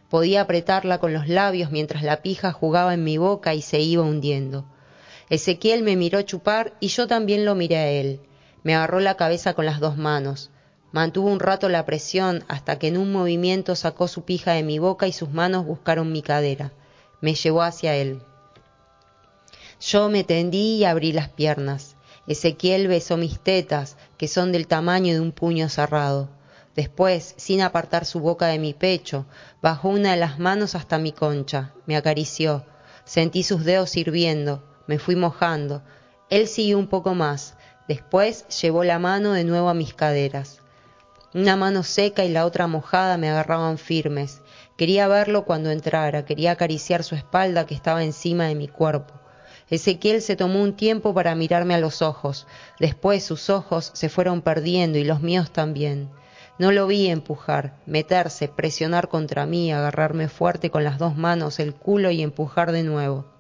[0.09, 4.05] Podía apretarla con los labios mientras la pija jugaba en mi boca y se iba
[4.05, 4.65] hundiendo.
[5.33, 8.21] Ezequiel me miró chupar y yo también lo miré a él.
[8.65, 10.51] Me agarró la cabeza con las dos manos.
[10.93, 14.79] Mantuvo un rato la presión hasta que en un movimiento sacó su pija de mi
[14.79, 16.75] boca y sus manos buscaron mi cadera.
[17.23, 18.21] Me llevó hacia él.
[19.81, 21.97] Yo me tendí y abrí las piernas.
[22.27, 26.29] Ezequiel besó mis tetas, que son del tamaño de un puño cerrado.
[26.77, 29.25] Después, sin apartar su boca de mi pecho,
[29.63, 32.67] bajó una de las manos hasta mi concha, me acarició,
[33.07, 34.63] sentí sus dedos hirviendo,
[34.93, 35.83] me fui mojando.
[36.29, 37.55] Él siguió un poco más,
[37.89, 40.61] después llevó la mano de nuevo a mis caderas.
[41.33, 44.43] Una mano seca y la otra mojada me agarraban firmes.
[44.77, 49.15] Quería verlo cuando entrara, quería acariciar su espalda que estaba encima de mi cuerpo.
[49.71, 52.47] Ezequiel se tomó un tiempo para mirarme a los ojos.
[52.79, 56.11] Después sus ojos se fueron perdiendo y los míos también.
[56.59, 61.75] No lo vi empujar, meterse, presionar contra mí, agarrarme fuerte con las dos manos el
[61.75, 63.32] culo y empujar de nuevo.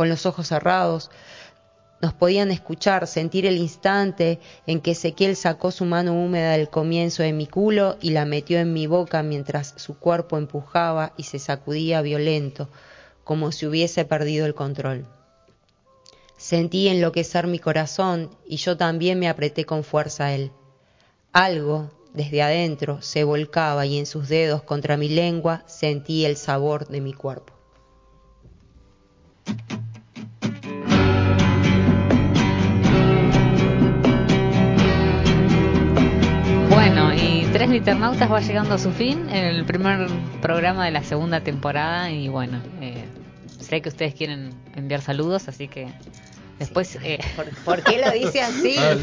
[0.00, 1.10] Con los ojos cerrados,
[2.00, 7.22] nos podían escuchar, sentir el instante en que Ezequiel sacó su mano húmeda del comienzo
[7.22, 11.38] de mi culo y la metió en mi boca mientras su cuerpo empujaba y se
[11.38, 12.70] sacudía violento,
[13.24, 15.06] como si hubiese perdido el control.
[16.38, 20.50] Sentí enloquecer mi corazón y yo también me apreté con fuerza a él.
[21.34, 26.88] Algo, desde adentro, se volcaba y en sus dedos contra mi lengua sentí el sabor
[26.88, 27.59] de mi cuerpo.
[37.80, 40.06] Liternautas va llegando a su fin, el primer
[40.42, 43.06] programa de la segunda temporada y bueno, eh,
[43.58, 45.88] sé que ustedes quieren enviar saludos, así que
[46.58, 46.98] después...
[47.02, 47.18] Eh...
[47.34, 48.76] ¿Por, por qué lo dice así?
[48.78, 48.94] Ah,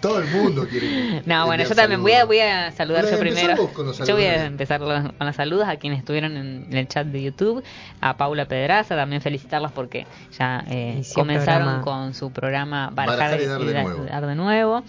[0.00, 1.22] todo el mundo quiere.
[1.26, 3.50] No, bueno, yo también voy a, voy a saludar yo primero.
[3.52, 6.76] empezamos con los Yo voy a empezar con los saludos a quienes estuvieron en, en
[6.76, 7.62] el chat de YouTube,
[8.00, 11.82] a Paula Pedraza, también felicitarlas porque ya eh, comenzaron programa.
[11.82, 14.04] con su programa Barajar, Barajar y dar de nuevo.
[14.06, 14.82] dar de nuevo.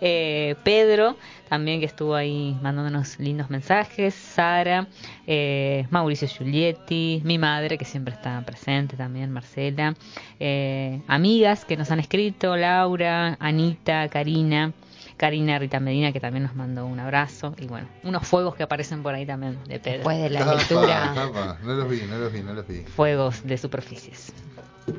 [0.00, 1.16] Eh, Pedro,
[1.54, 4.88] también que estuvo ahí mandándonos lindos mensajes, Sara,
[5.24, 9.94] eh, Mauricio Giulietti, mi madre que siempre está presente también, Marcela,
[10.40, 14.72] eh, amigas que nos han escrito, Laura, Anita, Karina.
[15.16, 17.54] Karina Rita Medina, que también nos mandó un abrazo.
[17.58, 19.98] Y bueno, unos fuegos que aparecen por ahí también de Pedro.
[19.98, 21.12] Después de la Apa, lectura.
[21.12, 22.80] apa, No los vi, no los vi, no los vi.
[22.80, 24.32] Fuegos de superficies.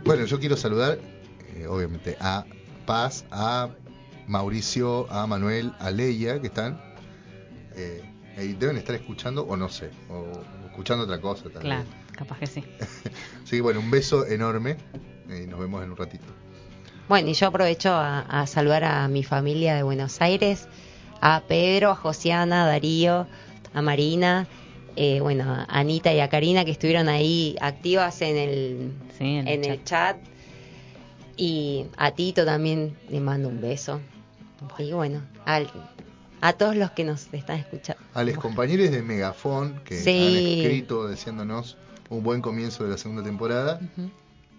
[0.06, 1.00] Bueno, yo quiero saludar,
[1.58, 2.46] eh, obviamente, a
[2.86, 3.68] Paz, a
[4.28, 6.80] Mauricio, a Manuel, a Leia, que están.
[7.76, 8.02] eh,
[8.38, 11.50] ahí deben estar escuchando, o no sé, o, escuchando otra cosa.
[11.50, 12.64] Tal Claro, capaz que sí.
[13.44, 14.78] Así que bueno, un beso enorme
[15.30, 16.26] eh, y nos vemos en un ratito.
[17.08, 20.68] Bueno, y yo aprovecho a, a saludar a mi familia de Buenos Aires,
[21.22, 23.28] a Pedro, a Josiana, a Darío,
[23.74, 24.48] a Marina,
[24.96, 29.48] eh, bueno, a Anita y a Karina que estuvieron ahí activas en el, Sí, en
[29.48, 30.18] el en el chat.
[31.38, 34.00] Y a Tito también le mando un beso.
[34.80, 35.70] Y bueno, al-
[36.42, 38.02] a todos los que nos están escuchando.
[38.14, 40.10] A los compañeros de Megafon que Sí.
[40.12, 41.78] han escrito deseándonos
[42.10, 43.80] un buen comienzo de la segunda temporada.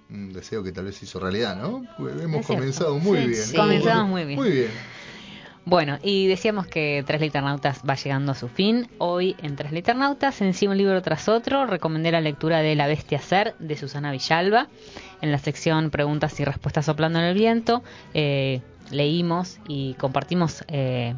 [0.09, 1.85] Un deseo que tal vez se hizo realidad, ¿no?
[1.99, 2.47] Hemos Es cierto.
[2.47, 3.43] comenzado muy Sí, bien.
[3.43, 3.57] sí.
[3.57, 4.39] Comenzamos muy bien.
[4.39, 4.71] Muy bien.
[5.65, 8.89] Bueno, y decíamos que Tres Liternautas va llegando a su fin.
[8.99, 12.87] Hoy en Tres Liternautas, en sí un libro tras otro, recomendé la lectura de La
[12.87, 14.69] Bestia Ser de Susana Villalba.
[15.23, 17.83] En la sección Preguntas y Respuestas soplando en el viento,
[18.15, 18.61] eh,
[18.91, 21.15] leímos y compartimos eh,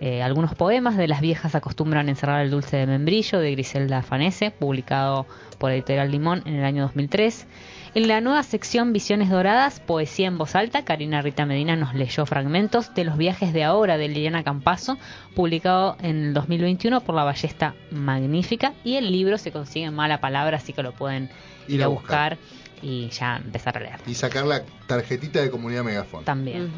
[0.00, 4.50] eh, algunos poemas de Las viejas acostumbran encerrar el dulce de membrillo de Griselda Fanese,
[4.50, 5.26] publicado
[5.58, 7.46] por Editorial Limón en el año 2003.
[7.94, 12.24] En la nueva sección Visiones Doradas, Poesía en voz alta, Karina Rita Medina nos leyó
[12.24, 14.96] fragmentos de Los viajes de ahora de Liliana Campazo,
[15.34, 20.18] publicado en el 2021 por La Ballesta Magnífica, y el libro se consigue en mala
[20.18, 21.28] palabra, así que lo pueden
[21.68, 22.38] ir, a buscar.
[22.82, 26.24] Y ya empezar a leer Y sacar la tarjetita de comunidad Megafon.
[26.24, 26.70] también.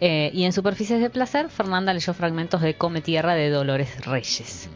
[0.00, 4.68] Eh, y en Superficies de Placer, Fernanda leyó fragmentos de Come Tierra de Dolores Reyes.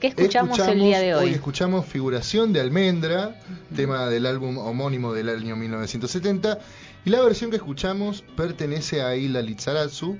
[0.00, 1.30] ¿Qué escuchamos, el día de hoy?
[1.30, 3.38] escuchamos Figuración de Almendra,
[3.76, 6.58] tema del álbum homónimo del año 1970.
[7.04, 10.18] Y la versión que escuchamos pertenece a Ila Lizarazu,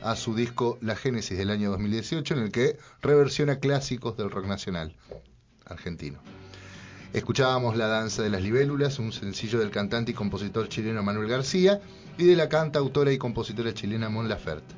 [0.00, 4.46] a su disco La Génesis del año 2018, en el que reversiona clásicos del rock
[4.46, 4.94] nacional
[5.66, 6.20] argentino.
[7.12, 11.80] Escuchábamos La Danza de las Libélulas, un sencillo del cantante y compositor chileno Manuel García
[12.16, 14.76] y de la cantautora y compositora chilena Mon Laferte.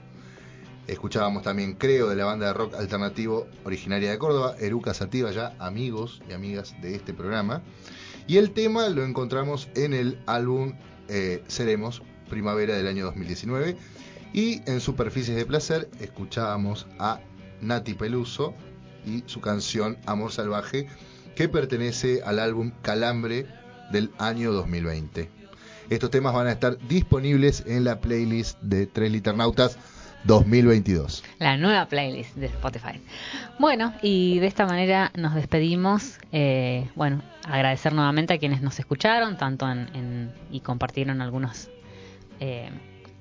[0.86, 5.54] Escuchábamos también Creo de la banda de rock alternativo originaria de Córdoba, Eruca Sativa, ya
[5.58, 7.60] amigos y amigas de este programa.
[8.26, 10.72] Y el tema lo encontramos en el álbum
[11.08, 13.76] eh, Seremos, primavera del año 2019.
[14.32, 17.20] Y en Superficies de Placer escuchábamos a
[17.60, 18.54] Nati Peluso
[19.04, 20.88] y su canción Amor Salvaje,
[21.34, 23.46] que pertenece al álbum Calambre
[23.90, 25.28] del año 2020.
[25.90, 29.78] Estos temas van a estar disponibles en la playlist de Tres Liternautas
[30.24, 31.24] 2022.
[31.38, 33.00] La nueva playlist de Spotify.
[33.58, 36.18] Bueno, y de esta manera nos despedimos.
[36.30, 41.68] Eh, bueno, agradecer nuevamente a quienes nos escucharon, tanto en, en- y compartieron algunos
[42.40, 42.70] eh,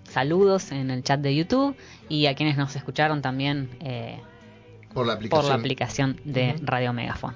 [0.04, 1.76] saludos en el chat de YouTube
[2.08, 4.20] y a quienes nos escucharon también eh,
[4.94, 5.42] por, la aplicación.
[5.42, 7.34] por la aplicación de Radio Megafon.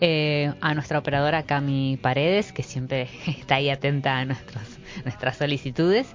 [0.00, 4.62] Eh, a nuestra operadora Cami Paredes, que siempre está ahí atenta a nuestros,
[5.04, 6.06] nuestras solicitudes.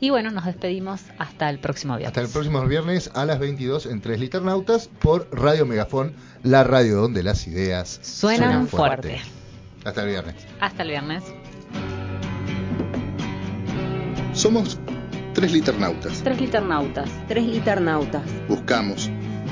[0.00, 2.08] Y bueno, nos despedimos hasta el próximo viernes.
[2.08, 6.12] Hasta el próximo viernes a las 22 en Tres Liternautas por Radio Megafon,
[6.42, 9.20] la radio donde las ideas suenan, fuerte.
[9.84, 10.34] Hasta el viernes.
[10.60, 11.22] Hasta el viernes.
[14.32, 14.78] Somos
[15.34, 16.20] Tres Liternautas.
[16.22, 17.08] Tres Liternautas.
[17.28, 18.22] Tres liternautas.
[18.48, 19.08] Buscamos,